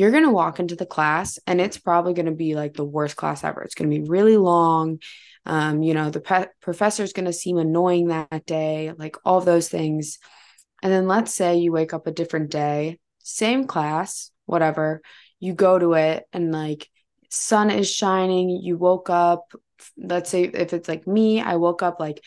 You're 0.00 0.10
going 0.10 0.24
to 0.24 0.30
walk 0.30 0.58
into 0.58 0.76
the 0.76 0.86
class 0.86 1.38
and 1.46 1.60
it's 1.60 1.78
probably 1.78 2.14
going 2.14 2.26
to 2.26 2.32
be 2.32 2.54
like 2.54 2.74
the 2.74 2.84
worst 2.84 3.16
class 3.16 3.44
ever. 3.44 3.62
It's 3.62 3.74
going 3.74 3.90
to 3.90 3.98
be 4.00 4.08
really 4.08 4.36
long. 4.36 4.98
Um, 5.44 5.82
you 5.82 5.94
know, 5.94 6.10
the 6.10 6.20
pe- 6.20 6.48
professor 6.60 7.02
is 7.02 7.12
going 7.12 7.26
to 7.26 7.32
seem 7.32 7.58
annoying 7.58 8.08
that 8.08 8.46
day, 8.46 8.92
like 8.96 9.16
all 9.24 9.40
those 9.40 9.68
things 9.68 10.18
and 10.82 10.92
then 10.92 11.06
let's 11.06 11.34
say 11.34 11.56
you 11.56 11.72
wake 11.72 11.92
up 11.92 12.06
a 12.06 12.12
different 12.12 12.50
day, 12.50 12.98
same 13.18 13.66
class, 13.66 14.30
whatever, 14.46 15.02
you 15.38 15.54
go 15.54 15.78
to 15.78 15.94
it 15.94 16.24
and 16.32 16.52
like 16.52 16.88
sun 17.28 17.70
is 17.70 17.90
shining, 17.90 18.50
you 18.50 18.76
woke 18.76 19.10
up, 19.10 19.52
let's 19.96 20.30
say 20.30 20.44
if 20.44 20.72
it's 20.72 20.88
like 20.88 21.06
me, 21.06 21.40
I 21.40 21.56
woke 21.56 21.82
up 21.82 22.00
like 22.00 22.22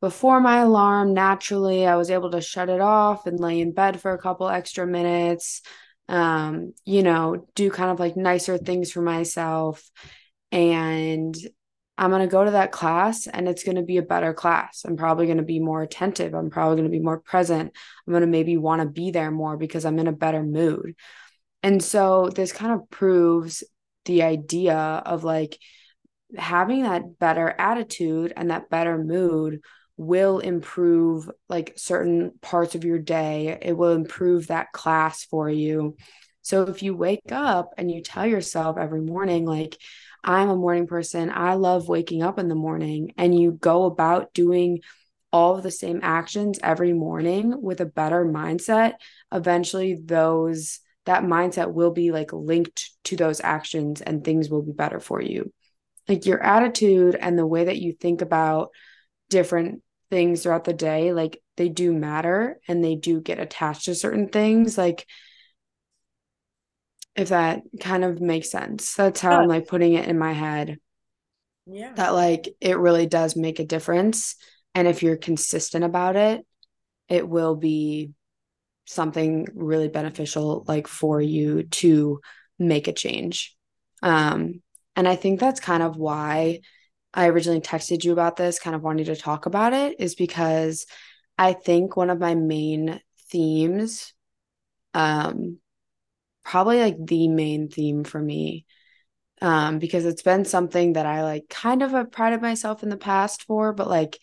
before 0.00 0.40
my 0.40 0.58
alarm 0.58 1.14
naturally, 1.14 1.86
I 1.86 1.96
was 1.96 2.10
able 2.10 2.32
to 2.32 2.40
shut 2.40 2.68
it 2.68 2.80
off 2.80 3.26
and 3.26 3.38
lay 3.38 3.60
in 3.60 3.72
bed 3.72 4.00
for 4.00 4.12
a 4.12 4.18
couple 4.18 4.48
extra 4.48 4.84
minutes. 4.84 5.62
Um, 6.12 6.74
you 6.84 7.02
know, 7.02 7.48
do 7.54 7.70
kind 7.70 7.90
of 7.90 7.98
like 7.98 8.16
nicer 8.16 8.58
things 8.58 8.92
for 8.92 9.02
myself 9.02 9.90
and 10.52 11.34
I'm 11.98 12.10
going 12.10 12.22
to 12.22 12.30
go 12.30 12.44
to 12.44 12.52
that 12.52 12.72
class 12.72 13.26
and 13.26 13.48
it's 13.48 13.64
going 13.64 13.76
to 13.76 13.82
be 13.82 13.96
a 13.96 14.02
better 14.02 14.32
class. 14.32 14.82
I'm 14.84 14.96
probably 14.96 15.26
going 15.26 15.38
to 15.38 15.42
be 15.42 15.58
more 15.58 15.82
attentive. 15.82 16.34
I'm 16.34 16.50
probably 16.50 16.76
going 16.76 16.90
to 16.90 16.98
be 16.98 17.04
more 17.04 17.20
present. 17.20 17.72
I'm 18.06 18.12
going 18.12 18.22
to 18.22 18.26
maybe 18.26 18.56
want 18.56 18.82
to 18.82 18.88
be 18.88 19.10
there 19.10 19.30
more 19.30 19.56
because 19.56 19.84
I'm 19.84 19.98
in 19.98 20.06
a 20.06 20.12
better 20.12 20.42
mood. 20.42 20.94
And 21.62 21.82
so 21.82 22.28
this 22.28 22.52
kind 22.52 22.72
of 22.72 22.90
proves 22.90 23.62
the 24.04 24.22
idea 24.22 24.76
of 24.76 25.22
like 25.24 25.58
having 26.36 26.82
that 26.82 27.18
better 27.18 27.48
attitude 27.48 28.32
and 28.36 28.50
that 28.50 28.70
better 28.70 28.98
mood 28.98 29.60
will 30.02 30.38
improve 30.38 31.30
like 31.48 31.74
certain 31.76 32.32
parts 32.40 32.74
of 32.74 32.84
your 32.84 32.98
day. 32.98 33.58
It 33.60 33.76
will 33.76 33.92
improve 33.92 34.48
that 34.48 34.72
class 34.72 35.24
for 35.24 35.48
you. 35.48 35.96
So 36.42 36.62
if 36.62 36.82
you 36.82 36.96
wake 36.96 37.30
up 37.30 37.74
and 37.78 37.90
you 37.90 38.02
tell 38.02 38.26
yourself 38.26 38.76
every 38.78 39.00
morning, 39.00 39.46
like, 39.46 39.78
I'm 40.24 40.50
a 40.50 40.56
morning 40.56 40.86
person. 40.86 41.30
I 41.32 41.54
love 41.54 41.88
waking 41.88 42.22
up 42.22 42.38
in 42.38 42.48
the 42.48 42.54
morning. 42.54 43.12
And 43.16 43.38
you 43.38 43.52
go 43.52 43.84
about 43.84 44.34
doing 44.34 44.80
all 45.32 45.56
of 45.56 45.62
the 45.62 45.70
same 45.70 46.00
actions 46.02 46.58
every 46.62 46.92
morning 46.92 47.60
with 47.60 47.80
a 47.80 47.86
better 47.86 48.24
mindset, 48.24 48.94
eventually 49.32 49.94
those 49.94 50.80
that 51.04 51.24
mindset 51.24 51.72
will 51.72 51.90
be 51.90 52.12
like 52.12 52.32
linked 52.32 52.90
to 53.04 53.16
those 53.16 53.40
actions 53.40 54.00
and 54.00 54.22
things 54.22 54.48
will 54.48 54.62
be 54.62 54.72
better 54.72 55.00
for 55.00 55.20
you. 55.20 55.52
Like 56.08 56.26
your 56.26 56.40
attitude 56.40 57.16
and 57.16 57.36
the 57.36 57.46
way 57.46 57.64
that 57.64 57.78
you 57.78 57.92
think 57.92 58.22
about 58.22 58.70
different 59.30 59.82
things 60.12 60.42
throughout 60.42 60.64
the 60.64 60.74
day, 60.74 61.14
like 61.14 61.42
they 61.56 61.70
do 61.70 61.90
matter 61.90 62.60
and 62.68 62.84
they 62.84 62.96
do 62.96 63.18
get 63.18 63.40
attached 63.40 63.86
to 63.86 63.94
certain 63.94 64.28
things. 64.28 64.76
Like 64.76 65.06
if 67.16 67.30
that 67.30 67.62
kind 67.80 68.04
of 68.04 68.20
makes 68.20 68.50
sense. 68.50 68.94
That's 68.94 69.22
how 69.22 69.30
yeah. 69.30 69.38
I'm 69.38 69.48
like 69.48 69.68
putting 69.68 69.94
it 69.94 70.06
in 70.06 70.18
my 70.18 70.34
head. 70.34 70.76
Yeah. 71.64 71.94
That 71.94 72.10
like 72.10 72.54
it 72.60 72.76
really 72.76 73.06
does 73.06 73.36
make 73.36 73.58
a 73.58 73.64
difference. 73.64 74.36
And 74.74 74.86
if 74.86 75.02
you're 75.02 75.16
consistent 75.16 75.82
about 75.82 76.16
it, 76.16 76.46
it 77.08 77.26
will 77.26 77.56
be 77.56 78.10
something 78.84 79.46
really 79.54 79.88
beneficial 79.88 80.62
like 80.68 80.88
for 80.88 81.22
you 81.22 81.62
to 81.62 82.20
make 82.58 82.86
a 82.86 82.92
change. 82.92 83.56
Um, 84.02 84.60
and 84.94 85.08
I 85.08 85.16
think 85.16 85.40
that's 85.40 85.60
kind 85.60 85.82
of 85.82 85.96
why 85.96 86.60
I 87.14 87.28
originally 87.28 87.60
texted 87.60 88.04
you 88.04 88.12
about 88.12 88.36
this, 88.36 88.58
kind 88.58 88.74
of 88.74 88.82
wanting 88.82 89.06
to 89.06 89.16
talk 89.16 89.46
about 89.46 89.72
it, 89.72 90.00
is 90.00 90.14
because 90.14 90.86
I 91.38 91.52
think 91.52 91.96
one 91.96 92.10
of 92.10 92.20
my 92.20 92.34
main 92.34 93.00
themes 93.30 94.12
um 94.94 95.58
probably 96.44 96.80
like 96.80 96.96
the 97.04 97.28
main 97.28 97.68
theme 97.68 98.04
for 98.04 98.20
me 98.20 98.66
um 99.40 99.78
because 99.78 100.04
it's 100.04 100.22
been 100.22 100.44
something 100.44 100.92
that 100.94 101.06
I 101.06 101.22
like 101.22 101.48
kind 101.48 101.82
of 101.82 101.92
have 101.92 102.12
prided 102.12 102.42
myself 102.42 102.82
in 102.82 102.90
the 102.90 102.96
past 102.96 103.44
for 103.44 103.72
but 103.72 103.88
like 103.88 104.18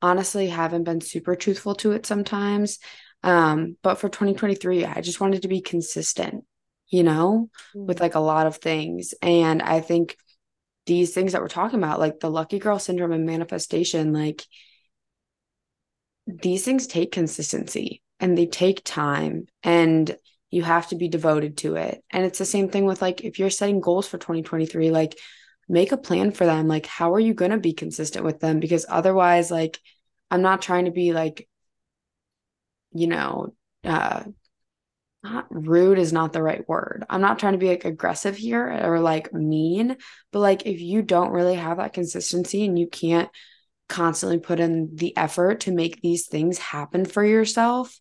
honestly 0.00 0.48
haven't 0.48 0.84
been 0.84 1.00
super 1.00 1.34
truthful 1.34 1.74
to 1.76 1.92
it 1.92 2.06
sometimes 2.06 2.78
um 3.24 3.76
but 3.82 3.96
for 3.96 4.08
2023 4.08 4.84
I 4.84 5.00
just 5.00 5.20
wanted 5.20 5.42
to 5.42 5.48
be 5.48 5.60
consistent 5.60 6.44
you 6.88 7.02
know 7.02 7.50
mm-hmm. 7.74 7.86
with 7.86 8.00
like 8.00 8.14
a 8.14 8.20
lot 8.20 8.46
of 8.46 8.56
things 8.58 9.12
and 9.22 9.60
I 9.60 9.80
think 9.80 10.16
these 10.86 11.14
things 11.14 11.32
that 11.32 11.40
we're 11.40 11.48
talking 11.48 11.78
about 11.78 12.00
like 12.00 12.20
the 12.20 12.30
lucky 12.30 12.58
girl 12.58 12.78
syndrome 12.78 13.12
and 13.12 13.24
manifestation 13.24 14.12
like 14.12 14.44
these 16.26 16.64
things 16.64 16.86
take 16.86 17.12
consistency 17.12 18.02
and 18.20 18.36
they 18.36 18.46
take 18.46 18.82
time 18.84 19.46
and 19.62 20.16
you 20.50 20.62
have 20.62 20.88
to 20.88 20.96
be 20.96 21.08
devoted 21.08 21.56
to 21.58 21.76
it. 21.76 22.04
And 22.10 22.24
it's 22.24 22.38
the 22.38 22.44
same 22.44 22.68
thing 22.68 22.84
with 22.84 23.02
like 23.02 23.22
if 23.22 23.38
you're 23.38 23.50
setting 23.50 23.80
goals 23.80 24.06
for 24.06 24.18
2023, 24.18 24.90
like 24.90 25.16
make 25.68 25.92
a 25.92 25.96
plan 25.96 26.30
for 26.32 26.44
them. 26.44 26.68
Like, 26.68 26.86
how 26.86 27.14
are 27.14 27.20
you 27.20 27.34
going 27.34 27.50
to 27.50 27.58
be 27.58 27.72
consistent 27.72 28.24
with 28.24 28.40
them? 28.40 28.60
Because 28.60 28.86
otherwise, 28.88 29.50
like, 29.50 29.80
I'm 30.30 30.42
not 30.42 30.62
trying 30.62 30.84
to 30.84 30.90
be 30.90 31.12
like, 31.12 31.48
you 32.92 33.06
know, 33.06 33.54
uh, 33.84 34.24
not 35.22 35.46
rude 35.50 35.98
is 35.98 36.12
not 36.12 36.32
the 36.32 36.42
right 36.42 36.68
word. 36.68 37.04
I'm 37.08 37.20
not 37.20 37.38
trying 37.38 37.52
to 37.52 37.58
be 37.58 37.68
like 37.68 37.84
aggressive 37.84 38.36
here 38.36 38.68
or 38.68 39.00
like 39.00 39.32
mean, 39.32 39.96
but 40.32 40.40
like 40.40 40.66
if 40.66 40.80
you 40.80 41.02
don't 41.02 41.30
really 41.30 41.54
have 41.54 41.76
that 41.76 41.92
consistency 41.92 42.64
and 42.64 42.78
you 42.78 42.88
can't 42.88 43.30
constantly 43.88 44.38
put 44.38 44.58
in 44.58 44.90
the 44.94 45.16
effort 45.16 45.60
to 45.60 45.70
make 45.70 46.00
these 46.00 46.26
things 46.26 46.58
happen 46.58 47.04
for 47.04 47.24
yourself, 47.24 48.00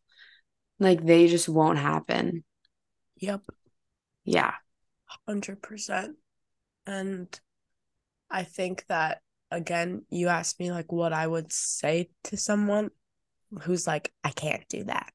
like 0.79 1.05
they 1.05 1.27
just 1.27 1.47
won't 1.47 1.77
happen. 1.77 2.43
Yep. 3.17 3.41
Yeah. 4.23 4.53
100%. 5.29 6.13
And 6.87 7.39
I 8.29 8.43
think 8.43 8.85
that 8.87 9.21
again, 9.51 10.05
you 10.09 10.29
asked 10.29 10.59
me 10.59 10.71
like 10.71 10.91
what 10.91 11.13
I 11.13 11.27
would 11.27 11.51
say 11.51 12.09
to 12.25 12.37
someone 12.37 12.89
who's 13.61 13.85
like, 13.85 14.11
I 14.23 14.29
can't 14.29 14.67
do 14.69 14.85
that. 14.85 15.11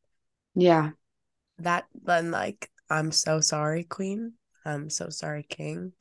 Yeah. 0.54 0.90
That 1.58 1.84
then 2.04 2.30
like, 2.30 2.70
I'm 2.90 3.12
so 3.12 3.40
sorry, 3.40 3.84
Queen. 3.84 4.34
I'm 4.64 4.90
so 4.90 5.08
sorry, 5.08 5.44
King. 5.48 5.92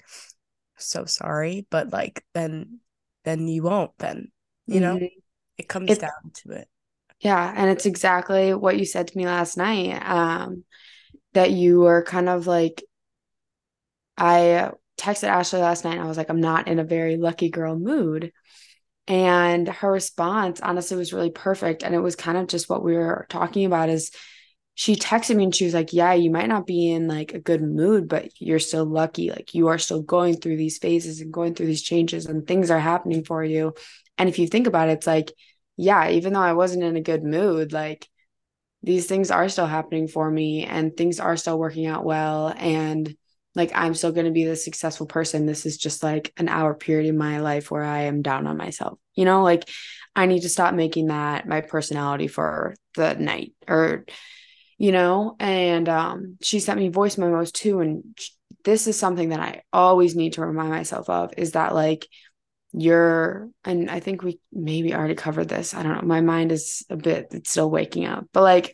So 0.77 1.05
sorry. 1.05 1.67
But 1.69 1.91
like 1.91 2.23
then 2.33 2.79
then 3.23 3.47
you 3.47 3.63
won't 3.63 3.91
then. 3.97 4.31
You 4.67 4.81
mm-hmm. 4.81 4.99
know? 4.99 5.09
It 5.57 5.67
comes 5.69 5.89
it's, 5.91 6.01
down 6.01 6.31
to 6.43 6.51
it. 6.51 6.67
Yeah, 7.19 7.53
and 7.55 7.69
it's 7.69 7.85
exactly 7.85 8.53
what 8.53 8.77
you 8.77 8.85
said 8.85 9.07
to 9.07 9.17
me 9.17 9.25
last 9.25 9.57
night. 9.57 10.01
Um, 10.05 10.63
that 11.33 11.51
you 11.51 11.81
were 11.81 12.03
kind 12.03 12.29
of 12.29 12.47
like, 12.47 12.83
I 14.17 14.71
texted 14.97 15.27
Ashley 15.27 15.59
last 15.59 15.83
night. 15.83 15.95
and 15.95 16.01
I 16.01 16.07
was 16.07 16.17
like, 16.17 16.29
I'm 16.29 16.41
not 16.41 16.67
in 16.67 16.79
a 16.79 16.83
very 16.83 17.17
lucky 17.17 17.49
girl 17.49 17.77
mood. 17.77 18.31
And 19.07 19.67
her 19.67 19.91
response 19.91 20.61
honestly 20.61 20.97
was 20.97 21.13
really 21.13 21.29
perfect. 21.29 21.83
And 21.83 21.93
it 21.93 21.99
was 21.99 22.15
kind 22.15 22.37
of 22.37 22.47
just 22.47 22.69
what 22.69 22.83
we 22.83 22.95
were 22.95 23.25
talking 23.29 23.65
about 23.65 23.89
is 23.89 24.11
she 24.77 24.97
texted 24.97 25.37
me 25.37 25.45
and 25.45 25.55
she 25.55 25.63
was 25.63 25.73
like, 25.73 25.93
Yeah, 25.93 26.13
you 26.13 26.29
might 26.29 26.49
not 26.49 26.67
be 26.67 26.91
in 26.91 27.07
like 27.07 27.33
a 27.33 27.39
good 27.39 27.61
mood, 27.61 28.09
but 28.09 28.29
you're 28.39 28.59
still 28.59 28.85
lucky. 28.85 29.31
Like 29.31 29.53
you 29.53 29.69
are 29.69 29.77
still 29.77 30.01
going 30.01 30.35
through 30.35 30.57
these 30.57 30.77
phases 30.77 31.21
and 31.21 31.33
going 31.33 31.55
through 31.55 31.67
these 31.67 31.81
changes 31.81 32.25
and 32.25 32.45
things 32.45 32.69
are 32.69 32.79
happening 32.79 33.23
for 33.23 33.43
you. 33.43 33.73
And 34.17 34.27
if 34.27 34.37
you 34.37 34.47
think 34.47 34.67
about 34.67 34.89
it, 34.89 34.93
it's 34.93 35.07
like 35.07 35.31
yeah, 35.77 36.09
even 36.09 36.33
though 36.33 36.41
I 36.41 36.53
wasn't 36.53 36.83
in 36.83 36.97
a 36.97 37.01
good 37.01 37.23
mood, 37.23 37.73
like 37.73 38.07
these 38.83 39.07
things 39.07 39.31
are 39.31 39.49
still 39.49 39.65
happening 39.65 40.07
for 40.07 40.29
me 40.29 40.65
and 40.65 40.95
things 40.95 41.19
are 41.19 41.37
still 41.37 41.57
working 41.57 41.85
out 41.85 42.05
well. 42.05 42.53
And 42.55 43.15
like 43.55 43.71
I'm 43.73 43.93
still 43.93 44.11
going 44.11 44.25
to 44.25 44.31
be 44.31 44.45
the 44.45 44.57
successful 44.57 45.05
person. 45.05 45.45
This 45.45 45.65
is 45.65 45.77
just 45.77 46.03
like 46.03 46.33
an 46.37 46.49
hour 46.49 46.73
period 46.73 47.07
in 47.07 47.17
my 47.17 47.39
life 47.39 47.71
where 47.71 47.83
I 47.83 48.03
am 48.03 48.21
down 48.21 48.45
on 48.45 48.57
myself. 48.57 48.99
You 49.15 49.23
know, 49.23 49.41
like 49.43 49.69
I 50.15 50.25
need 50.25 50.41
to 50.41 50.49
stop 50.49 50.73
making 50.73 51.07
that 51.07 51.47
my 51.47 51.61
personality 51.61 52.27
for 52.27 52.75
the 52.95 53.15
night 53.15 53.53
or, 53.67 54.05
you 54.77 54.91
know, 54.91 55.35
and 55.39 55.87
um, 55.89 56.37
she 56.41 56.59
sent 56.59 56.79
me 56.79 56.89
voice 56.89 57.17
memos 57.17 57.51
too. 57.51 57.79
And 57.79 58.03
this 58.63 58.87
is 58.87 58.97
something 58.97 59.29
that 59.29 59.39
I 59.39 59.63
always 59.71 60.15
need 60.15 60.33
to 60.33 60.41
remind 60.41 60.69
myself 60.69 61.09
of 61.09 61.33
is 61.37 61.51
that 61.53 61.73
like 61.73 62.07
you're 62.77 63.47
and 63.63 63.89
i 63.89 64.01
think 64.01 64.21
we 64.21 64.37
maybe 64.51 64.93
already 64.93 65.15
covered 65.15 65.47
this 65.47 65.73
i 65.73 65.81
don't 65.81 65.95
know 65.95 66.01
my 66.01 66.19
mind 66.19 66.51
is 66.51 66.85
a 66.89 66.97
bit 66.97 67.27
it's 67.31 67.49
still 67.49 67.71
waking 67.71 68.05
up 68.05 68.25
but 68.33 68.43
like 68.43 68.73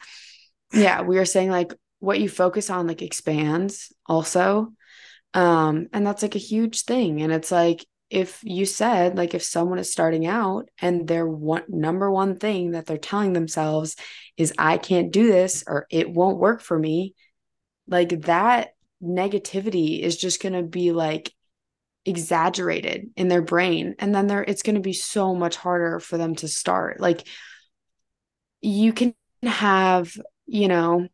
yeah, 0.74 1.02
we 1.02 1.18
were 1.18 1.26
saying 1.26 1.50
like 1.50 1.74
what 2.00 2.20
you 2.20 2.30
focus 2.30 2.70
on 2.70 2.88
like 2.88 3.02
expands 3.02 3.94
also. 4.06 4.74
Um, 5.34 5.88
and 5.94 6.06
that's 6.06 6.22
like 6.22 6.36
a 6.36 6.40
huge 6.40 6.84
thing. 6.84 7.22
And 7.22 7.32
it's 7.32 7.52
like 7.52 7.86
if 8.12 8.43
you 8.43 8.65
said 8.65 9.17
like 9.17 9.34
if 9.34 9.41
someone 9.41 9.80
is 9.80 9.91
starting 9.91 10.28
out 10.28 10.67
and 10.82 11.08
their 11.08 11.26
one 11.26 11.63
number 11.69 12.12
one 12.12 12.36
thing 12.36 12.71
that 12.71 12.86
they're 12.86 12.97
telling 12.97 13.32
themselves 13.32 13.95
is 14.36 14.54
I 14.58 14.78
can't 14.78 15.13
do 15.13 15.28
this 15.28 15.63
or 15.65 15.88
it 15.89 16.12
won't 16.12 16.38
work 16.38 16.62
for 16.62 16.78
me, 16.78 17.15
like 17.88 18.24
that 18.24 18.71
negativity 19.02 20.02
is 20.02 20.17
just 20.17 20.41
going 20.41 20.54
to 20.54 20.62
be 20.62 20.91
like 20.91 21.34
exaggerated 22.06 23.12
in 23.15 23.30
their 23.30 23.41
brain. 23.41 23.95
And 23.97 24.13
then 24.13 24.28
there 24.28 24.43
it's 24.43 24.62
going 24.62 24.76
to 24.76 24.82
be 24.82 24.93
so 24.93 25.34
much 25.34 25.56
harder 25.56 26.02
for 26.02 26.17
them 26.17 26.36
to 26.36 26.50
start. 26.50 27.00
Like 27.00 27.26
you 28.60 28.91
can 28.91 29.15
have 29.43 30.13
you 30.45 30.67
know 30.67 31.08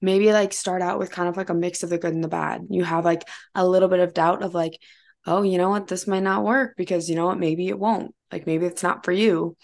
maybe 0.00 0.32
like 0.32 0.52
start 0.52 0.82
out 0.82 1.00
with 1.00 1.10
kind 1.10 1.28
of 1.28 1.36
like 1.36 1.50
a 1.50 1.54
mix 1.54 1.82
of 1.82 1.90
the 1.90 1.98
good 1.98 2.14
and 2.14 2.22
the 2.22 2.28
bad. 2.28 2.68
You 2.70 2.84
have 2.84 3.04
like 3.04 3.22
a 3.56 3.66
little 3.66 3.88
bit 3.88 4.00
of 4.00 4.14
doubt 4.14 4.44
of 4.44 4.54
like 4.54 4.78
oh 5.26 5.42
you 5.42 5.58
know 5.58 5.70
what? 5.70 5.88
This 5.88 6.06
might 6.06 6.22
not 6.22 6.44
work 6.44 6.74
because 6.76 7.08
you 7.08 7.16
know 7.16 7.26
what? 7.26 7.38
Maybe 7.38 7.68
it 7.68 7.78
won't. 7.78 8.14
Like 8.30 8.46
maybe 8.46 8.66
it's 8.66 8.82
not 8.82 9.04
for 9.04 9.12
you. 9.12 9.56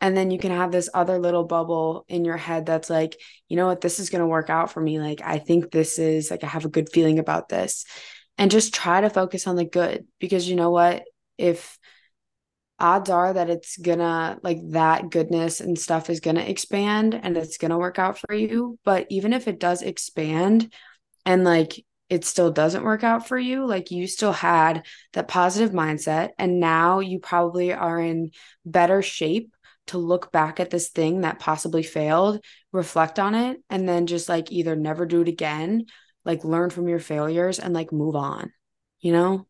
And 0.00 0.16
then 0.16 0.30
you 0.30 0.38
can 0.38 0.50
have 0.50 0.72
this 0.72 0.90
other 0.92 1.18
little 1.18 1.44
bubble 1.44 2.04
in 2.08 2.24
your 2.24 2.36
head 2.36 2.66
that's 2.66 2.90
like 2.90 3.16
you 3.48 3.56
know 3.56 3.66
what? 3.66 3.80
This 3.80 4.00
is 4.00 4.10
going 4.10 4.20
to 4.20 4.26
work 4.26 4.50
out 4.50 4.72
for 4.72 4.80
me. 4.80 4.98
Like 5.00 5.20
i 5.22 5.38
think 5.38 5.70
this 5.70 5.98
is 5.98 6.30
like 6.30 6.44
i 6.44 6.46
have 6.46 6.64
a 6.64 6.70
good 6.70 6.90
feeling 6.90 7.18
about 7.18 7.48
this. 7.48 7.84
And 8.38 8.50
just 8.50 8.74
try 8.74 9.00
to 9.00 9.10
focus 9.10 9.46
on 9.46 9.56
the 9.56 9.64
good 9.64 10.06
because 10.18 10.48
you 10.48 10.56
know 10.56 10.70
what? 10.70 11.04
If 11.38 11.78
odds 12.82 13.10
are 13.10 13.32
that 13.32 13.48
it's 13.48 13.76
gonna 13.76 14.38
like 14.42 14.58
that 14.70 15.08
goodness 15.08 15.60
and 15.60 15.78
stuff 15.78 16.10
is 16.10 16.20
gonna 16.20 16.40
expand 16.40 17.14
and 17.14 17.36
it's 17.36 17.56
gonna 17.56 17.78
work 17.78 17.98
out 17.98 18.18
for 18.18 18.34
you 18.34 18.76
but 18.84 19.06
even 19.08 19.32
if 19.32 19.46
it 19.46 19.60
does 19.60 19.82
expand 19.82 20.72
and 21.24 21.44
like 21.44 21.84
it 22.12 22.26
still 22.26 22.50
doesn't 22.50 22.84
work 22.84 23.02
out 23.02 23.26
for 23.26 23.38
you 23.38 23.64
like 23.64 23.90
you 23.90 24.06
still 24.06 24.32
had 24.32 24.84
that 25.14 25.28
positive 25.28 25.70
mindset 25.70 26.28
and 26.38 26.60
now 26.60 27.00
you 27.00 27.18
probably 27.18 27.72
are 27.72 27.98
in 27.98 28.30
better 28.66 29.00
shape 29.00 29.54
to 29.86 29.96
look 29.96 30.30
back 30.30 30.60
at 30.60 30.68
this 30.68 30.90
thing 30.90 31.22
that 31.22 31.38
possibly 31.38 31.82
failed 31.82 32.44
reflect 32.70 33.18
on 33.18 33.34
it 33.34 33.62
and 33.70 33.88
then 33.88 34.06
just 34.06 34.28
like 34.28 34.52
either 34.52 34.76
never 34.76 35.06
do 35.06 35.22
it 35.22 35.28
again 35.28 35.86
like 36.24 36.44
learn 36.44 36.70
from 36.70 36.88
your 36.88 36.98
failures 36.98 37.58
and 37.58 37.74
like 37.74 37.92
move 37.92 38.14
on, 38.16 38.52
you 39.00 39.12
know? 39.12 39.46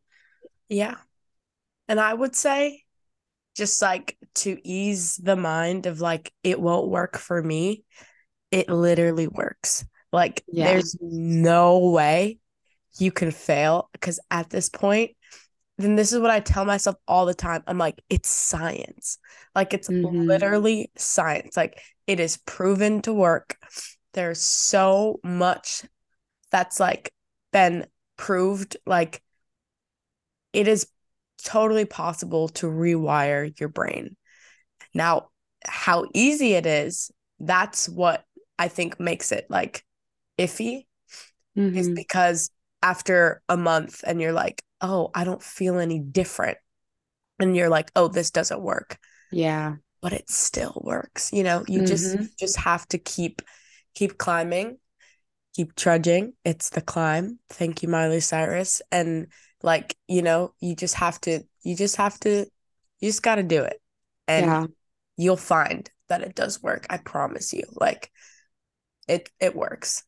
Yeah. 0.69 0.97
And 1.89 2.01
I 2.01 2.13
would 2.15 2.35
say 2.35 2.83
just 3.57 3.83
like 3.83 4.17
to 4.37 4.57
ease 4.65 5.17
the 5.17 5.37
mind 5.37 5.87
of 5.87 6.01
like 6.01 6.33
it 6.43 6.61
won't 6.61 6.89
work 6.89 7.19
for 7.19 7.43
me, 7.43 7.85
it 8.51 8.69
literally 8.69 9.27
works. 9.27 9.85
Like 10.13 10.43
yeah. 10.47 10.67
there's 10.67 10.97
no 11.01 11.91
way 11.91 12.39
you 12.99 13.11
can 13.13 13.31
fail 13.31 13.89
because 13.93 14.21
at 14.31 14.51
this 14.51 14.69
point 14.69 15.13
then 15.79 15.97
this 15.97 16.13
is 16.13 16.21
what 16.21 16.31
I 16.31 16.41
tell 16.41 16.65
myself 16.65 16.97
all 17.09 17.27
the 17.27 17.35
time. 17.35 17.63
I'm 17.67 17.79
like, 17.79 18.01
it's 18.09 18.29
science. 18.29 19.19
Like 19.55 19.75
it's 19.75 19.89
mm-hmm. 19.89 20.27
literally 20.27 20.91
science. 20.97 21.57
Like 21.57 21.81
it 22.07 22.21
is 22.21 22.37
proven 22.37 23.03
to 23.03 23.13
work. 23.13 23.57
There's 24.13 24.41
so 24.41 25.21
much 25.25 25.83
that's 26.51 26.79
like 26.79 27.13
been 27.53 27.87
proved 28.17 28.77
like 28.87 29.23
it 30.53 30.69
is 30.69 30.87
totally 31.43 31.87
possible 31.87 32.49
to 32.49 32.67
rewire 32.67 33.59
your 33.59 33.71
brain. 33.71 34.17
Now, 34.95 35.31
how 35.65 36.07
easy 36.13 36.53
it 36.53 36.67
is, 36.67 37.11
that's 37.41 37.89
what 37.89 38.25
I 38.59 38.69
think 38.69 39.01
makes 39.01 39.33
it 39.33 39.47
like 39.49 39.83
iffy 40.39 40.87
mm-hmm. 41.57 41.77
is 41.77 41.89
because 41.89 42.51
after 42.83 43.43
a 43.49 43.57
month 43.57 44.03
and 44.07 44.21
you're 44.21 44.33
like, 44.33 44.63
oh, 44.81 45.11
I 45.15 45.25
don't 45.25 45.43
feel 45.43 45.79
any 45.79 45.99
different. 45.99 46.59
And 47.39 47.57
you're 47.57 47.69
like, 47.69 47.91
oh, 47.97 48.09
this 48.09 48.31
doesn't 48.31 48.61
work. 48.61 48.99
Yeah. 49.31 49.77
But 50.01 50.13
it 50.13 50.29
still 50.29 50.81
works. 50.85 51.33
You 51.33 51.45
know, 51.45 51.65
you 51.69 51.79
mm-hmm. 51.79 51.87
just 51.87 52.39
just 52.39 52.57
have 52.59 52.87
to 52.89 52.99
keep 52.99 53.43
keep 53.95 54.19
climbing 54.19 54.79
keep 55.55 55.75
trudging. 55.77 56.33
It's 56.45 56.71
the 56.71 56.81
climb. 56.81 57.39
Thank 57.51 57.83
you, 57.83 57.89
Miley 57.89 58.21
Cyrus. 58.21 58.83
And 58.91 59.29
like, 59.63 59.97
you 60.09 60.23
know, 60.23 60.55
you 60.61 60.75
just 60.75 60.95
have 60.97 61.21
to, 61.23 61.41
you 61.63 61.77
just 61.77 61.97
have 61.97 62.19
to, 62.21 62.47
you 63.01 63.09
just 63.09 63.23
got 63.23 63.37
to 63.37 63.43
do 63.43 63.63
it. 63.63 63.81
And 64.27 64.47
yeah. 64.47 64.67
you'll 65.17 65.37
find 65.37 65.89
that 66.09 66.23
it 66.23 66.35
does 66.35 66.63
work. 66.63 66.87
I 66.91 66.97
promise 66.97 67.53
you. 67.53 67.65
Like, 67.73 68.11
it, 69.09 69.29
it 69.41 69.55
works. 69.55 70.05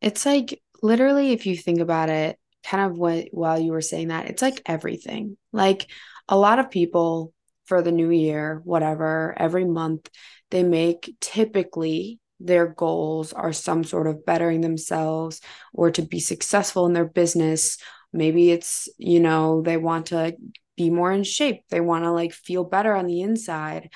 It's 0.00 0.24
like 0.24 0.62
literally, 0.82 1.32
if 1.32 1.46
you 1.46 1.56
think 1.56 1.80
about 1.80 2.10
it, 2.10 2.38
kind 2.64 2.90
of 2.90 2.98
what 2.98 3.28
while 3.30 3.58
you 3.58 3.72
were 3.72 3.80
saying 3.80 4.08
that, 4.08 4.26
it's 4.26 4.42
like 4.42 4.62
everything. 4.66 5.36
Like, 5.52 5.86
a 6.28 6.36
lot 6.36 6.58
of 6.58 6.70
people 6.70 7.32
for 7.64 7.82
the 7.82 7.92
new 7.92 8.10
year, 8.10 8.60
whatever, 8.64 9.34
every 9.36 9.64
month, 9.64 10.08
they 10.50 10.62
make 10.62 11.14
typically 11.20 12.18
their 12.40 12.66
goals 12.66 13.32
are 13.32 13.52
some 13.52 13.82
sort 13.84 14.06
of 14.06 14.24
bettering 14.24 14.60
themselves 14.60 15.40
or 15.72 15.90
to 15.90 16.02
be 16.02 16.20
successful 16.20 16.86
in 16.86 16.92
their 16.92 17.06
business. 17.06 17.78
Maybe 18.12 18.50
it's, 18.50 18.88
you 18.96 19.20
know, 19.20 19.62
they 19.62 19.76
want 19.76 20.06
to 20.06 20.36
be 20.76 20.90
more 20.90 21.10
in 21.10 21.24
shape, 21.24 21.62
they 21.70 21.80
want 21.80 22.04
to 22.04 22.12
like 22.12 22.32
feel 22.32 22.64
better 22.64 22.94
on 22.94 23.06
the 23.06 23.22
inside. 23.22 23.90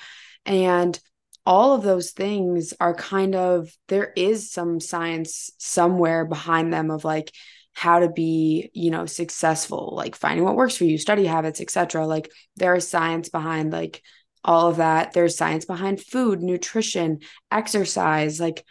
And 0.45 0.99
all 1.45 1.75
of 1.75 1.83
those 1.83 2.11
things 2.11 2.73
are 2.79 2.95
kind 2.95 3.35
of, 3.35 3.69
there 3.87 4.13
is 4.15 4.51
some 4.51 4.79
science 4.79 5.51
somewhere 5.57 6.25
behind 6.25 6.73
them 6.73 6.91
of 6.91 7.03
like, 7.03 7.31
how 7.75 7.97
to 7.97 8.07
be 8.07 8.69
you 8.75 8.91
know 8.91 9.07
successful 9.07 9.93
like 9.95 10.15
finding 10.15 10.45
what 10.45 10.55
works 10.55 10.77
for 10.77 10.83
you 10.83 10.95
study 10.95 11.25
habits 11.25 11.59
etc 11.59 12.05
like 12.05 12.31
there 12.55 12.75
is 12.75 12.87
science 12.87 13.29
behind 13.29 13.73
like 13.73 14.03
all 14.43 14.69
of 14.69 14.77
that. 14.77 15.13
There's 15.13 15.37
science 15.37 15.65
behind 15.65 16.01
food, 16.01 16.41
nutrition, 16.41 17.19
exercise. 17.51 18.39
Like 18.39 18.65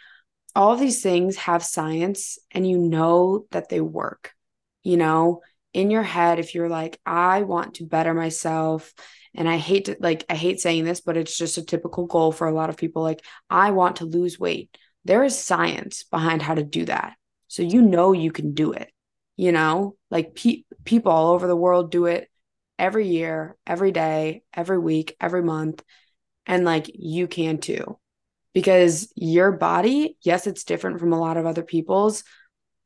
all 0.55 0.75
these 0.75 1.01
things 1.01 1.35
have 1.37 1.63
science, 1.63 2.37
and 2.51 2.67
you 2.67 2.77
know 2.77 3.45
that 3.51 3.69
they 3.69 3.81
work. 3.81 4.33
You 4.83 4.97
know, 4.97 5.41
in 5.73 5.89
your 5.89 6.03
head, 6.03 6.39
if 6.39 6.53
you're 6.53 6.69
like, 6.69 6.99
I 7.05 7.43
want 7.43 7.75
to 7.75 7.85
better 7.85 8.13
myself, 8.13 8.93
and 9.35 9.49
I 9.49 9.57
hate 9.57 9.85
to 9.85 9.97
like, 9.99 10.25
I 10.29 10.35
hate 10.35 10.59
saying 10.59 10.85
this, 10.85 11.01
but 11.01 11.17
it's 11.17 11.37
just 11.37 11.57
a 11.57 11.65
typical 11.65 12.05
goal 12.05 12.31
for 12.31 12.47
a 12.47 12.53
lot 12.53 12.69
of 12.69 12.77
people. 12.77 13.01
Like, 13.01 13.23
I 13.49 13.71
want 13.71 13.97
to 13.97 14.05
lose 14.05 14.39
weight. 14.39 14.77
There 15.05 15.23
is 15.23 15.37
science 15.37 16.03
behind 16.03 16.41
how 16.41 16.55
to 16.55 16.63
do 16.63 16.85
that. 16.85 17.15
So 17.47 17.63
you 17.63 17.81
know 17.81 18.13
you 18.13 18.31
can 18.31 18.53
do 18.53 18.73
it. 18.73 18.91
You 19.35 19.51
know, 19.51 19.95
like 20.11 20.35
pe- 20.35 20.63
people 20.85 21.11
all 21.11 21.33
over 21.33 21.47
the 21.47 21.55
world 21.55 21.91
do 21.91 22.05
it 22.05 22.29
every 22.77 23.07
year, 23.07 23.57
every 23.65 23.91
day, 23.91 24.43
every 24.53 24.77
week, 24.77 25.15
every 25.19 25.43
month. 25.43 25.83
And 26.45 26.65
like 26.65 26.91
you 26.93 27.27
can 27.27 27.57
too. 27.57 27.97
Because 28.53 29.11
your 29.15 29.51
body, 29.51 30.17
yes, 30.21 30.45
it's 30.45 30.63
different 30.63 30.99
from 30.99 31.13
a 31.13 31.19
lot 31.19 31.37
of 31.37 31.47
other 31.47 31.63
people's, 31.63 32.23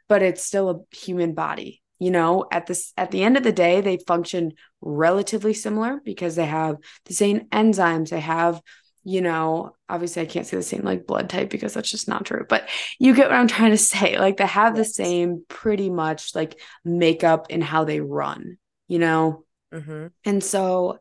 but 0.07 0.21
it's 0.21 0.43
still 0.43 0.69
a 0.69 0.95
human 0.95 1.33
body. 1.33 1.81
You 1.99 2.11
know, 2.11 2.45
at 2.51 2.67
this 2.67 2.93
at 2.97 3.11
the 3.11 3.23
end 3.23 3.37
of 3.37 3.43
the 3.43 3.51
day, 3.51 3.81
they 3.81 3.97
function 4.07 4.53
relatively 4.81 5.53
similar 5.53 5.99
because 6.03 6.35
they 6.35 6.45
have 6.45 6.77
the 7.05 7.13
same 7.13 7.41
enzymes, 7.51 8.09
they 8.09 8.19
have 8.19 8.61
you 9.07 9.21
know, 9.21 9.73
obviously 9.87 10.21
I 10.21 10.25
can't 10.25 10.45
say 10.45 10.57
the 10.57 10.63
same 10.63 10.81
like 10.83 11.07
blood 11.07 11.29
type 11.29 11.49
because 11.49 11.73
that's 11.73 11.89
just 11.89 12.09
not 12.09 12.25
true, 12.25 12.45
but 12.49 12.67
you 12.99 13.15
get 13.15 13.29
what 13.29 13.37
I'm 13.37 13.47
trying 13.47 13.71
to 13.71 13.77
say. 13.95 14.19
Like 14.19 14.35
they 14.35 14.45
have 14.45 14.75
the 14.75 14.83
same 14.83 15.45
pretty 15.47 15.89
much 15.89 16.35
like 16.35 16.59
makeup 16.83 17.45
in 17.49 17.61
how 17.61 17.85
they 17.85 18.01
run, 18.01 18.57
you 18.89 18.99
know? 18.99 19.45
Mm-hmm. 19.73 20.07
And 20.25 20.43
so 20.43 20.99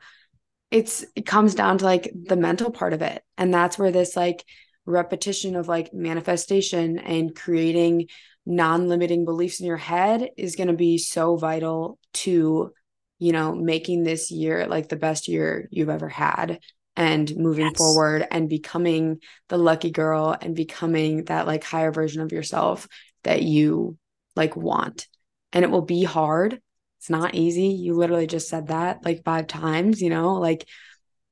it's 0.71 1.05
it 1.17 1.27
comes 1.27 1.57
down 1.57 1.79
to 1.79 1.85
like 1.85 2.13
the 2.15 2.37
mental 2.37 2.71
part 2.71 2.93
of 2.93 3.03
it. 3.03 3.25
And 3.37 3.53
that's 3.53 3.77
where 3.77 3.91
this 3.91 4.15
like 4.15 4.45
repetition 4.85 5.57
of 5.57 5.67
like 5.67 5.93
manifestation 5.93 7.01
and 7.01 7.35
creating 7.35 8.07
non-limiting 8.47 9.25
beliefs 9.25 9.61
in 9.61 9.67
your 9.67 9.77
head 9.77 10.31
is 10.37 10.57
going 10.57 10.69
to 10.69 10.75
be 10.75 10.99
so 10.99 11.37
vital 11.37 11.99
to 12.13 12.73
you 13.19 13.33
know 13.33 13.55
making 13.55 14.05
this 14.05 14.31
year 14.31 14.67
like 14.67 14.89
the 14.89 14.97
best 14.97 15.29
year 15.29 15.69
you've 15.71 15.89
ever 15.89 16.09
had 16.09 16.61
and 16.95 17.37
moving 17.37 17.67
yes. 17.67 17.77
forward 17.77 18.27
and 18.31 18.49
becoming 18.49 19.21
the 19.49 19.59
lucky 19.59 19.91
girl 19.91 20.35
and 20.41 20.55
becoming 20.55 21.25
that 21.25 21.47
like 21.47 21.65
higher 21.65 21.91
version 21.91 22.23
of 22.23 22.33
yourself 22.33 22.89
that 23.25 23.43
you 23.43 23.99
like 24.37 24.57
want 24.57 25.09
and 25.53 25.65
it 25.65 25.71
will 25.71 25.83
be 25.83 26.05
hard 26.05 26.61
it's 27.07 27.11
not 27.11 27.37
easy. 27.37 27.69
You 27.69 27.95
literally 27.95 28.27
just 28.27 28.49
said 28.49 28.67
that 28.67 29.05
like 29.05 29.23
five 29.23 29.47
times, 29.47 30.03
you 30.03 30.11
know, 30.11 30.35
like 30.35 30.67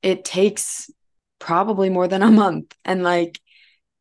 it 0.01 0.23
takes 0.23 0.89
probably 1.37 1.89
more 1.89 2.07
than 2.07 2.23
a 2.23 2.31
month. 2.31 2.73
And 2.85 3.03
like 3.03 3.41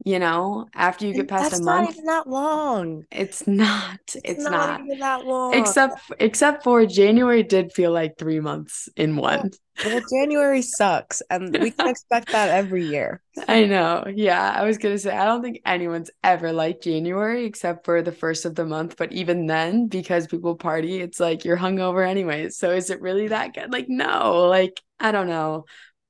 you 0.04 0.18
know, 0.18 0.68
after 0.74 1.06
you 1.06 1.14
get 1.14 1.28
past 1.28 1.50
That's 1.50 1.60
a 1.60 1.60
not 1.60 1.82
month, 1.82 1.90
even 1.90 2.04
that 2.06 2.28
long. 2.28 3.04
it's 3.10 3.46
not. 3.46 4.00
It's, 4.24 4.48
not. 4.48 4.80
even 4.80 4.98
that 5.00 5.24
long. 5.26 5.54
Except 5.54 5.98
except 6.20 6.64
for 6.64 6.84
January 6.86 7.42
did 7.42 7.72
feel 7.72 7.92
like 7.92 8.18
three 8.18 8.40
months 8.40 8.88
in 8.96 9.16
one. 9.16 9.50
well, 9.82 10.00
January 10.12 10.62
sucks, 10.62 11.22
and 11.30 11.56
we 11.58 11.70
can 11.70 11.86
expect 11.88 12.32
that 12.32 12.50
every 12.50 12.84
year. 12.84 13.22
I 13.48 13.64
know. 13.64 14.04
Yeah, 14.14 14.52
I 14.56 14.64
was 14.64 14.78
gonna 14.78 14.98
say 14.98 15.16
I 15.16 15.24
don't 15.24 15.42
think 15.42 15.60
anyone's 15.66 16.10
ever 16.22 16.52
liked 16.52 16.84
January 16.84 17.44
except 17.46 17.84
for 17.84 18.02
the 18.02 18.12
first 18.12 18.44
of 18.44 18.54
the 18.54 18.64
month. 18.66 18.96
But 18.96 19.12
even 19.12 19.46
then, 19.46 19.86
because 19.88 20.26
people 20.26 20.56
party, 20.56 21.00
it's 21.00 21.20
like 21.20 21.44
you're 21.44 21.56
hungover 21.58 22.06
anyways. 22.08 22.56
So 22.58 22.70
is 22.72 22.90
it 22.90 23.00
really 23.00 23.28
that 23.28 23.54
good? 23.54 23.72
Like, 23.72 23.88
no. 23.88 24.46
Like 24.48 24.80
I 25.00 25.12
don't 25.12 25.28
know. 25.28 25.64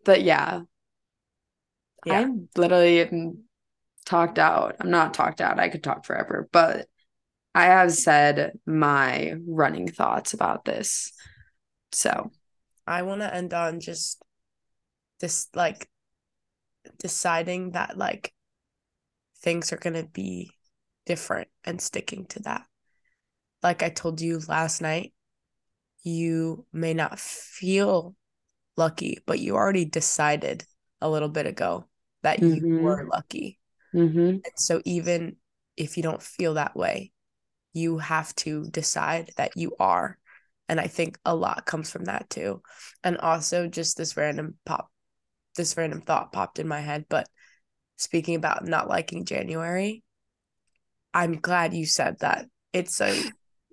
But 0.05 0.23
yeah, 0.23 0.63
Yeah. 2.05 2.21
I'm 2.21 2.49
literally 2.57 3.01
am 3.01 3.45
talked 4.05 4.39
out. 4.39 4.77
I'm 4.81 4.91
not 4.91 5.15
talked 5.15 5.41
out. 5.41 5.59
I 5.59 5.69
could 5.69 5.83
talk 5.83 6.05
forever, 6.05 6.49
but 6.53 6.89
I 7.55 7.67
have 7.67 7.93
said 7.93 8.59
my 8.67 9.35
running 9.47 9.89
thoughts 9.91 10.35
about 10.35 10.65
this. 10.65 11.13
So 11.93 12.33
I 12.87 13.03
want 13.03 13.21
to 13.23 13.35
end 13.35 13.55
on 13.55 13.81
just 13.81 14.23
this 15.21 15.49
like 15.55 15.89
deciding 16.99 17.73
that 17.73 17.97
like 17.97 18.33
things 19.39 19.73
are 19.73 19.77
going 19.79 19.95
to 19.95 20.09
be 20.09 20.51
different 21.07 21.49
and 21.65 21.81
sticking 21.81 22.27
to 22.27 22.41
that. 22.41 22.67
Like 23.63 23.83
I 23.83 23.89
told 23.89 24.21
you 24.21 24.41
last 24.49 24.81
night, 24.81 25.13
you 26.03 26.67
may 26.73 26.95
not 26.95 27.19
feel 27.19 28.15
lucky, 28.77 29.19
but 29.27 29.41
you 29.41 29.57
already 29.57 29.85
decided 29.85 30.65
a 31.01 31.11
little 31.11 31.29
bit 31.29 31.47
ago 31.47 31.87
that 32.23 32.43
you 32.43 32.65
Mhm. 32.65 32.71
were 32.77 33.07
lucky. 33.11 33.59
Mhm. 33.95 34.45
And 34.45 34.53
so 34.57 34.81
even 34.85 35.37
if 35.77 35.97
you 35.97 36.03
don't 36.03 36.23
feel 36.23 36.55
that 36.55 36.77
way, 36.77 37.13
you 37.73 37.99
have 37.99 38.35
to 38.37 38.67
decide 38.71 39.33
that 39.37 39.57
you 39.57 39.75
are. 39.81 40.19
And 40.69 40.81
I 40.81 40.87
think 40.87 41.19
a 41.25 41.35
lot 41.35 41.67
comes 41.67 41.91
from 41.91 42.07
that 42.07 42.31
too. 42.31 42.63
And 43.05 43.19
also 43.19 43.69
just 43.69 43.97
this 43.97 44.17
random 44.17 44.57
pop 44.65 44.91
this 45.57 45.77
random 45.77 46.01
thought 46.01 46.33
popped 46.33 46.59
in 46.59 46.69
my 46.69 46.81
head, 46.81 47.07
but 47.09 47.29
speaking 47.97 48.37
about 48.37 48.67
not 48.67 48.89
liking 48.89 49.25
January, 49.25 50.03
I'm 51.13 51.41
glad 51.41 51.75
you 51.75 51.87
said 51.87 52.19
that. 52.21 52.47
It's 52.73 53.01
a 53.01 53.27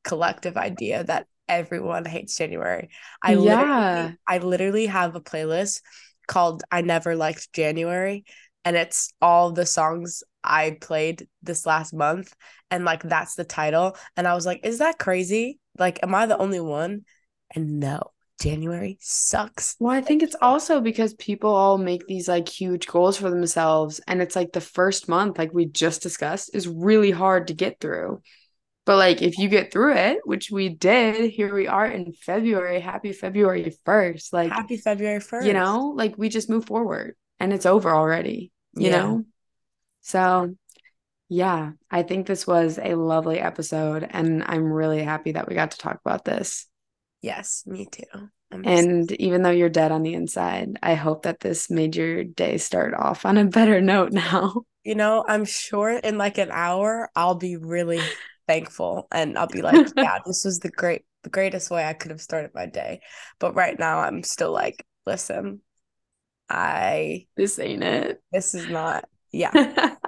collective 0.04 0.58
idea 0.58 1.04
that 1.04 1.28
everyone 1.48 2.06
hates 2.06 2.38
January. 2.38 2.90
I 3.22 3.36
Yeah. 3.36 3.36
literally 3.36 4.18
I 4.28 4.38
literally 4.40 4.86
have 4.88 5.16
a 5.16 5.22
playlist 5.22 5.82
called 6.28 6.64
I 6.72 6.82
Never 6.82 7.16
Liked 7.16 7.52
January 7.54 8.26
and 8.65 8.76
it's 8.76 9.13
all 9.21 9.52
the 9.52 9.65
songs 9.65 10.24
I 10.43 10.78
played 10.82 11.28
this 11.43 11.65
last 11.65 11.93
month 11.93 12.34
and 12.69 12.86
like 12.86 13.04
that's 13.04 13.36
the 13.36 13.43
title 13.43 13.95
and 14.17 14.28
I 14.28 14.34
was 14.34 14.45
like 14.45 14.65
is 14.65 14.80
that 14.80 15.00
crazy? 15.00 15.60
Like 15.78 16.00
am 16.04 16.15
I 16.15 16.26
the 16.26 16.38
only 16.38 16.60
one? 16.60 17.06
And 17.54 17.80
no, 17.80 18.12
January 18.41 18.97
sucks. 19.02 19.76
Well, 19.80 19.93
I 19.93 20.02
think 20.02 20.24
it's 20.24 20.36
also 20.41 20.82
because 20.82 21.13
people 21.15 21.54
all 21.54 21.78
make 21.78 22.08
these 22.08 22.28
like 22.28 22.50
huge 22.50 22.88
goals 22.88 23.17
for 23.17 23.30
themselves. 23.30 24.02
And 24.08 24.21
it's 24.21 24.36
like 24.36 24.52
the 24.52 24.62
first 24.62 25.08
month, 25.08 25.38
like 25.38 25.54
we 25.54 25.65
just 25.65 26.02
discussed, 26.02 26.56
is 26.56 26.67
really 26.67 27.12
hard 27.12 27.47
to 27.47 27.54
get 27.54 27.80
through. 27.80 28.21
But 28.86 28.97
like 28.97 29.21
if 29.21 29.38
you 29.38 29.47
get 29.47 29.71
through 29.71 29.93
it, 29.95 30.19
which 30.24 30.50
we 30.50 30.69
did, 30.69 31.30
here 31.30 31.54
we 31.54 31.67
are 31.67 31.86
in 31.86 32.13
February. 32.13 32.80
Happy 32.80 33.13
February 33.13 33.74
1st. 33.86 34.34
Like, 34.34 34.52
Happy 34.52 34.78
February 34.78 35.19
1st. 35.19 35.45
you 35.45 35.54
know, 35.54 35.93
like 35.95 36.17
we 36.17 36.30
just 36.30 36.50
move 36.50 36.65
forward 36.65 37.15
and 37.41 37.54
it's 37.54 37.67
over 37.67 37.91
already, 37.95 38.54
you 38.75 38.89
Yeah. 38.89 38.91
know? 38.91 39.25
So, 40.01 40.56
yeah, 41.30 41.73
I 41.91 42.04
think 42.04 42.27
this 42.27 42.47
was 42.47 42.80
a 42.80 42.95
lovely 42.95 43.39
episode. 43.39 44.08
And 44.10 44.43
I'm 44.45 44.71
really 44.73 45.04
happy 45.04 45.34
that 45.34 45.49
we 45.49 45.56
got 45.56 45.71
to 45.71 45.77
talk 45.80 45.99
about 46.06 46.25
this. 46.25 46.67
Yes, 47.21 47.65
me 47.65 47.86
too. 47.88 48.30
I'm 48.51 48.63
And 48.63 49.12
even 49.13 49.41
though 49.41 49.49
you're 49.49 49.69
dead 49.69 49.91
on 49.91 50.04
the 50.04 50.13
inside, 50.13 50.77
I 50.84 50.93
hope 50.95 51.23
that 51.23 51.39
this 51.39 51.69
made 51.71 51.95
your 51.95 52.23
day 52.23 52.58
start 52.58 52.93
off 52.93 53.25
on 53.25 53.38
a 53.38 53.45
better 53.45 53.82
note 53.82 54.12
now. 54.12 54.63
you 54.84 54.95
know, 54.95 55.23
I'm 55.27 55.45
sure 55.45 55.89
in 55.91 56.17
like 56.17 56.38
an 56.38 56.49
hour 56.51 57.10
I'll 57.15 57.36
be 57.36 57.58
really 57.58 58.13
thankful 58.47 59.08
and 59.12 59.38
I'll 59.38 59.47
be 59.47 59.62
like, 59.62 59.91
yeah, 60.01 60.19
this 60.25 60.43
was 60.45 60.60
the 60.60 60.69
great 60.71 61.04
the 61.23 61.30
greatest 61.30 61.69
way 61.69 61.86
I 61.86 61.93
could 61.93 62.10
have 62.12 62.21
started 62.21 62.51
my 62.56 62.65
day. 62.65 63.01
But 63.39 63.54
right 63.56 63.77
now 63.77 63.99
I'm 63.99 64.23
still 64.23 64.51
like, 64.51 64.86
listen, 65.06 65.62
I 66.52 67.28
this 67.38 67.60
ain't 67.60 67.84
it. 67.84 68.22
this 68.32 68.54
is 68.54 68.68
not 68.70 69.06
yeah. 69.32 69.96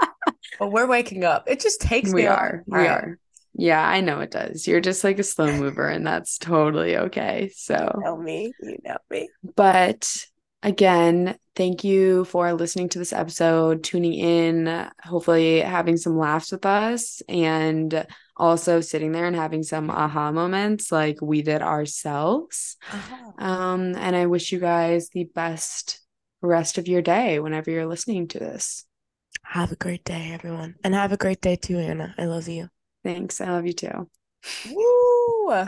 But 0.59 0.71
we're 0.71 0.87
waking 0.87 1.23
up. 1.23 1.45
It 1.47 1.59
just 1.59 1.81
takes 1.81 2.13
we 2.13 2.27
are. 2.27 2.63
We 2.67 2.85
are. 2.85 3.17
Yeah, 3.55 3.85
I 3.85 4.01
know 4.01 4.19
it 4.19 4.31
does. 4.31 4.67
You're 4.67 4.81
just 4.81 5.03
like 5.03 5.19
a 5.19 5.23
slow 5.23 5.51
mover, 5.51 5.87
and 5.87 6.05
that's 6.05 6.37
totally 6.37 6.97
okay. 6.97 7.51
So, 7.55 7.91
You 7.95 8.03
know 8.03 8.17
me. 8.17 8.53
You 8.61 8.77
know 8.83 8.97
me. 9.09 9.29
but 9.55 10.25
again, 10.61 11.37
thank 11.55 11.83
you 11.83 12.25
for 12.25 12.53
listening 12.53 12.89
to 12.89 12.99
this 12.99 13.13
episode, 13.13 13.83
tuning 13.83 14.13
in, 14.13 14.89
hopefully 15.03 15.59
having 15.59 15.97
some 15.97 16.17
laughs 16.17 16.51
with 16.51 16.65
us, 16.65 17.21
and 17.27 18.05
also 18.37 18.81
sitting 18.81 19.11
there 19.11 19.25
and 19.25 19.35
having 19.35 19.63
some 19.63 19.89
aha 19.89 20.31
moments 20.31 20.91
like 20.91 21.17
we 21.21 21.41
did 21.41 21.61
ourselves. 21.61 22.77
Uh-huh. 22.91 23.31
Um, 23.37 23.95
and 23.95 24.15
I 24.15 24.25
wish 24.25 24.51
you 24.51 24.59
guys 24.59 25.09
the 25.09 25.25
best 25.25 25.99
rest 26.43 26.77
of 26.77 26.87
your 26.87 27.01
day 27.01 27.39
whenever 27.39 27.71
you're 27.71 27.85
listening 27.85 28.27
to 28.29 28.39
this. 28.39 28.85
Have 29.43 29.71
a 29.71 29.75
great 29.75 30.03
day, 30.03 30.31
everyone. 30.33 30.75
And 30.83 30.93
have 30.93 31.11
a 31.11 31.17
great 31.17 31.41
day 31.41 31.55
too, 31.55 31.77
Anna. 31.77 32.13
I 32.17 32.25
love 32.25 32.47
you. 32.47 32.69
Thanks. 33.03 33.41
I 33.41 33.51
love 33.51 33.65
you 33.65 33.73
too. 33.73 34.09
Woo! 34.71 35.67